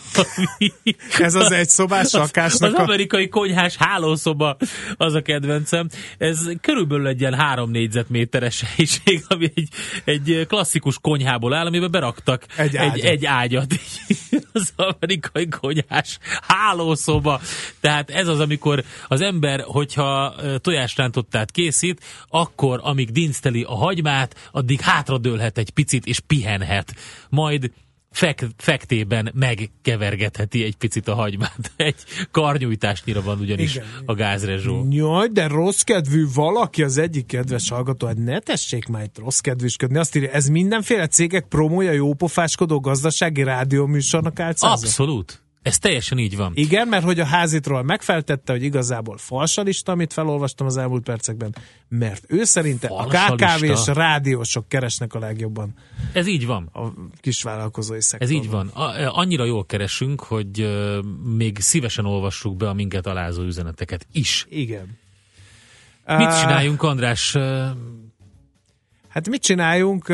Ez 1.18 1.34
az 1.34 1.52
egy 1.52 1.68
szobás 1.68 2.12
lakásnak 2.12 2.72
Az, 2.72 2.78
az 2.78 2.80
amerikai 2.80 3.28
konyhás 3.28 3.76
hálószoba 3.76 4.56
az 4.96 5.14
a 5.14 5.22
kedvencem. 5.22 5.88
Ez 6.18 6.48
körülbelül 6.60 7.06
egy 7.06 7.20
ilyen 7.20 7.34
három 7.34 7.70
négyzetméteres 7.70 8.62
helység, 8.76 9.24
ami 9.28 9.52
egy, 9.54 9.68
egy 10.04 10.46
klasszikus 10.48 10.98
konyhából 11.00 11.54
áll, 11.54 11.66
amiben 11.66 11.90
beraktak 11.90 12.44
egy, 12.56 12.76
egy, 12.76 12.98
egy 12.98 13.26
ágyat. 13.26 13.74
az 14.52 14.72
amerikai 14.76 15.48
konyhás 15.48 16.18
hálószoba. 16.40 17.40
Tehát 17.80 18.10
ez 18.10 18.28
az, 18.28 18.40
amikor 18.40 18.82
az 19.12 19.20
ember, 19.20 19.60
hogyha 19.66 20.34
tojásrántottát 20.58 21.50
készít, 21.50 22.00
akkor, 22.28 22.80
amíg 22.82 23.10
dincteli 23.10 23.62
a 23.62 23.74
hagymát, 23.74 24.50
addig 24.52 24.80
hátradőlhet 24.80 25.58
egy 25.58 25.70
picit, 25.70 26.06
és 26.06 26.20
pihenhet. 26.20 26.94
Majd 27.28 27.70
fek, 28.10 28.46
fektében 28.56 29.30
megkevergetheti 29.34 30.64
egy 30.64 30.76
picit 30.76 31.08
a 31.08 31.14
hagymát. 31.14 31.72
Egy 31.76 31.94
karnyújtásnyira 32.30 33.22
van 33.22 33.38
ugyanis 33.38 33.74
Igen. 33.74 33.86
a 34.06 34.14
gázrezsó. 34.14 34.86
Jaj, 34.90 35.28
de 35.28 35.46
rossz 35.46 35.80
kedvű 35.80 36.24
valaki, 36.34 36.82
az 36.82 36.98
egyik 36.98 37.26
kedves 37.26 37.70
hallgató, 37.70 38.06
hát 38.06 38.16
ne 38.16 38.38
tessék 38.38 38.86
már 38.86 39.02
itt 39.02 39.18
rossz 39.18 39.38
kedvűsködni. 39.38 39.98
Azt 39.98 40.16
írja, 40.16 40.30
ez 40.30 40.48
mindenféle 40.48 41.06
cégek 41.06 41.46
promója 41.48 41.92
jópofáskodó 41.92 42.80
gazdasági 42.80 43.42
rádióműsornak 43.42 44.40
álcázza? 44.40 44.86
Abszolút. 44.86 45.41
Ez 45.62 45.78
teljesen 45.78 46.18
így 46.18 46.36
van. 46.36 46.52
Igen, 46.54 46.88
mert 46.88 47.04
hogy 47.04 47.20
a 47.20 47.24
házitról 47.24 47.82
megfeltette, 47.82 48.52
hogy 48.52 48.62
igazából 48.62 49.16
falsalista, 49.18 49.92
amit 49.92 50.12
felolvastam 50.12 50.66
az 50.66 50.76
elmúlt 50.76 51.02
percekben, 51.02 51.54
mert 51.88 52.24
ő 52.28 52.44
szerinte 52.44 52.86
falsalista. 52.86 53.46
a 53.46 53.54
KKV 53.56 53.64
és 53.64 53.86
rádiósok 53.86 54.68
keresnek 54.68 55.14
a 55.14 55.18
legjobban. 55.18 55.74
Ez 56.12 56.26
így 56.26 56.46
van. 56.46 56.70
A 56.72 56.92
kisvállalkozói 57.20 58.00
szektorban. 58.00 58.36
Ez 58.36 58.44
így 58.44 58.50
van. 58.50 58.66
A, 58.66 59.18
annyira 59.18 59.44
jól 59.44 59.66
keresünk, 59.66 60.20
hogy 60.20 60.62
uh, 60.62 61.02
még 61.36 61.58
szívesen 61.58 62.04
olvassuk 62.04 62.56
be 62.56 62.68
a 62.68 62.72
minket 62.72 63.06
alázó 63.06 63.42
üzeneteket 63.42 64.06
is. 64.12 64.46
Igen. 64.48 64.98
Mit 66.06 66.40
csináljunk, 66.40 66.82
András? 66.82 67.36
Hát 69.12 69.28
mit 69.28 69.42
csináljunk? 69.42 70.08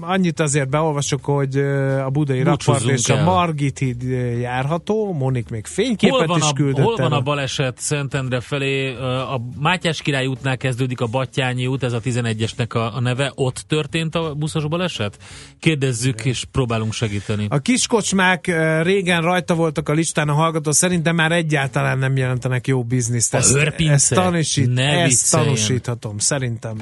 Annyit 0.00 0.40
azért 0.40 0.68
beolvasok, 0.68 1.24
hogy 1.24 1.56
a 2.04 2.10
budai 2.10 2.42
rakpart 2.42 2.84
és 2.84 3.08
el. 3.08 3.18
a 3.18 3.22
Margit 3.22 3.78
híd 3.78 4.02
járható, 4.40 5.12
Monik 5.12 5.48
még 5.48 5.66
fényképet 5.66 6.16
hol 6.16 6.26
van 6.26 6.38
is 6.38 6.50
küldött. 6.54 6.84
Hol 6.84 6.96
van 6.96 7.12
a 7.12 7.20
baleset 7.20 7.78
Szentendre 7.78 8.40
felé? 8.40 8.94
A 8.96 9.40
Mátyás 9.58 10.02
király 10.02 10.26
útnál 10.26 10.56
kezdődik 10.56 11.00
a 11.00 11.06
Battyányi 11.06 11.66
út, 11.66 11.82
ez 11.82 11.92
a 11.92 12.00
11-esnek 12.00 12.74
a, 12.74 12.96
a 12.96 13.00
neve. 13.00 13.32
Ott 13.34 13.64
történt 13.68 14.14
a 14.14 14.34
buszos 14.34 14.64
baleset? 14.66 15.18
Kérdezzük 15.58 16.24
és 16.24 16.44
próbálunk 16.52 16.92
segíteni. 16.92 17.46
A 17.48 17.58
kiskocsmák 17.58 18.46
régen 18.82 19.22
rajta 19.22 19.54
voltak 19.54 19.88
a 19.88 19.92
listán 19.92 20.28
a 20.28 20.32
hallgató, 20.32 20.70
szerintem 20.70 21.14
már 21.14 21.32
egyáltalán 21.32 21.98
nem 21.98 22.16
jelentenek 22.16 22.66
jó 22.66 22.84
bizniszt. 22.84 23.34
Ezt, 23.34 23.54
a 23.54 23.72
ezt, 23.76 24.14
tanúsít, 24.14 24.78
ezt 24.78 25.30
tanúsíthatom, 25.30 26.18
szerintem 26.18 26.76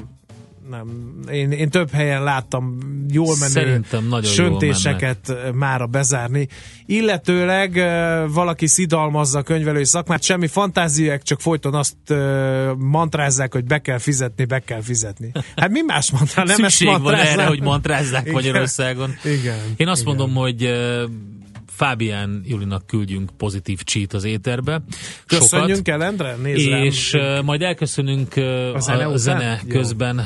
nem. 0.73 1.13
Én, 1.31 1.51
én 1.51 1.69
több 1.69 1.91
helyen 1.91 2.23
láttam 2.23 2.77
jól 3.11 3.35
menő 3.39 3.81
söntéseket 4.23 5.33
már 5.53 5.81
a 5.81 5.85
bezárni. 5.85 6.47
Illetőleg 6.85 7.73
valaki 8.31 8.67
szidalmazza 8.67 9.39
a 9.39 9.41
könyvelői 9.41 9.85
szakmát, 9.85 10.23
semmi 10.23 10.47
fantáziák, 10.47 11.23
csak 11.23 11.41
folyton 11.41 11.73
azt 11.73 11.95
mantrázzák, 12.77 13.53
hogy 13.53 13.65
be 13.65 13.79
kell 13.79 13.97
fizetni, 13.97 14.45
be 14.45 14.59
kell 14.59 14.81
fizetni. 14.81 15.31
Hát 15.55 15.69
mi 15.69 15.81
más 15.81 16.11
mantrá? 16.11 16.43
Nem 16.43 16.55
Szükség 16.55 16.87
van 17.01 17.15
erre, 17.15 17.45
hogy 17.45 17.61
mantrázzák 17.61 18.31
Magyarországon. 18.31 19.15
Igen. 19.23 19.59
Én 19.75 19.87
azt 19.87 20.01
igen. 20.01 20.15
mondom, 20.15 20.35
hogy 20.35 20.69
Fábián 21.75 22.41
Julinak 22.45 22.87
küldjünk 22.87 23.29
pozitív 23.37 23.79
cheat 23.79 24.13
az 24.13 24.23
éterbe. 24.23 24.83
Köszönjünk 25.27 25.87
el, 25.87 26.03
Endre? 26.03 26.35
Nézd 26.35 26.67
És 26.67 27.11
rám. 27.11 27.45
majd 27.45 27.61
elköszönünk 27.61 28.35
a 28.73 28.79
zene, 28.79 29.05
a 29.05 29.17
zene 29.17 29.61
közben, 29.67 30.21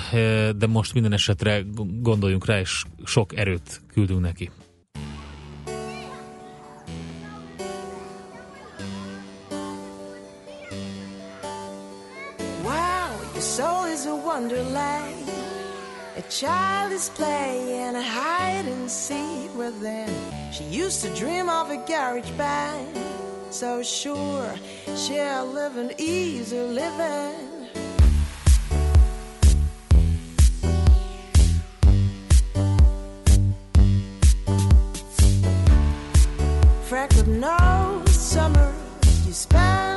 de 0.58 0.68
most 0.68 0.94
minden 0.94 1.14
esetre 1.14 1.64
gondoljunk 2.02 2.46
rá, 2.46 2.60
és 2.60 2.84
sok 3.06 3.38
erőt 3.38 3.82
küldünk 3.94 4.22
neki. 4.22 4.50
Wow, 12.64 12.74
your 13.34 13.42
soul 13.42 13.88
is 13.94 14.06
a 14.06 14.14
wonderland 14.26 15.27
A 16.18 16.22
child 16.32 16.92
is 16.94 17.10
playing 17.10 17.96
a 17.96 18.02
hide 18.02 18.66
and 18.66 18.90
seek 18.90 19.56
within. 19.56 20.10
She 20.52 20.64
used 20.64 21.04
to 21.04 21.14
dream 21.14 21.48
of 21.48 21.70
a 21.70 21.78
garage 21.78 22.32
band, 22.32 22.98
so 23.52 23.84
sure 23.84 24.56
she'll 24.96 25.46
live 25.46 25.78
an 25.78 25.92
easy 26.00 26.60
living. 26.60 27.70
Freckled 36.86 37.28
nose, 37.28 38.10
summer 38.10 38.74
you 39.28 39.34
spend 39.34 39.97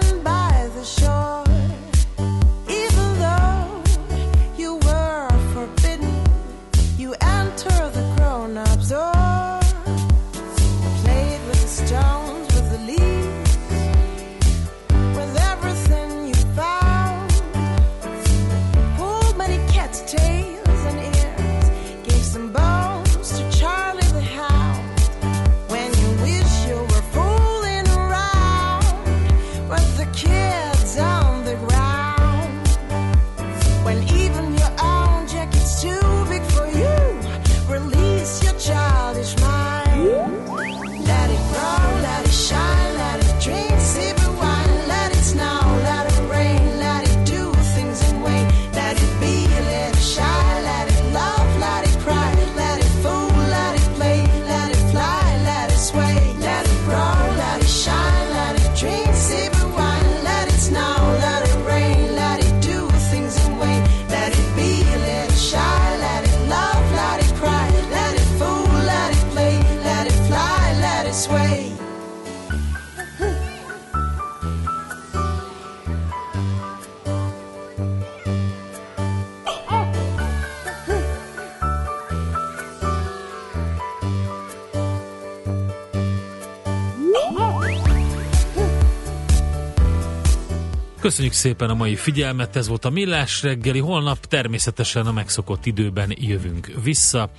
Köszönjük 91.21 91.41
szépen 91.41 91.71
a 91.71 91.75
mai 91.75 91.97
figyelmet, 91.97 92.57
ez 92.57 92.69
volt 92.69 92.85
a 92.85 92.91
Millás 92.91 93.43
reggeli. 93.43 93.79
Holnap 93.79 94.27
természetesen 94.27 95.07
a 95.07 95.13
megszokott 95.13 95.67
időben 95.67 96.13
jövünk 96.19 96.71
vissza. 96.85 97.31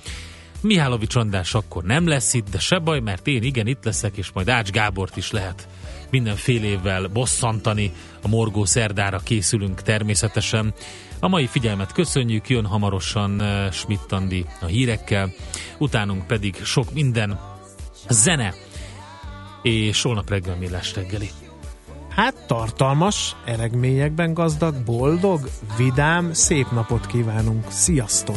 Mihálovics 0.60 1.14
András 1.14 1.54
akkor 1.54 1.82
nem 1.84 2.06
lesz 2.06 2.34
itt, 2.34 2.50
de 2.50 2.58
se 2.58 2.78
baj, 2.78 3.00
mert 3.00 3.26
én 3.26 3.42
igen 3.42 3.66
itt 3.66 3.84
leszek, 3.84 4.16
és 4.16 4.30
majd 4.32 4.48
Ács 4.48 4.70
Gábort 4.70 5.16
is 5.16 5.30
lehet 5.30 5.68
mindenfélével 6.10 7.08
bosszantani. 7.08 7.92
A 8.22 8.28
morgó 8.28 8.64
szerdára 8.64 9.18
készülünk 9.18 9.82
természetesen. 9.82 10.74
A 11.20 11.28
mai 11.28 11.46
figyelmet 11.46 11.92
köszönjük, 11.92 12.48
jön 12.48 12.66
hamarosan 12.66 13.40
uh, 13.40 13.70
Schmidt 13.70 14.12
Andi 14.12 14.44
a 14.60 14.66
hírekkel, 14.66 15.32
utánunk 15.78 16.26
pedig 16.26 16.64
sok 16.64 16.92
minden 16.92 17.40
zene, 18.08 18.54
és 19.62 20.02
holnap 20.02 20.28
reggel 20.28 20.56
millás 20.56 20.94
reggeli. 20.94 21.28
Hát 22.14 22.34
tartalmas, 22.46 23.36
eregményekben 23.44 24.34
gazdag, 24.34 24.74
boldog, 24.84 25.48
vidám, 25.76 26.32
szép 26.32 26.70
napot 26.70 27.06
kívánunk. 27.06 27.64
Sziasztok! 27.68 28.36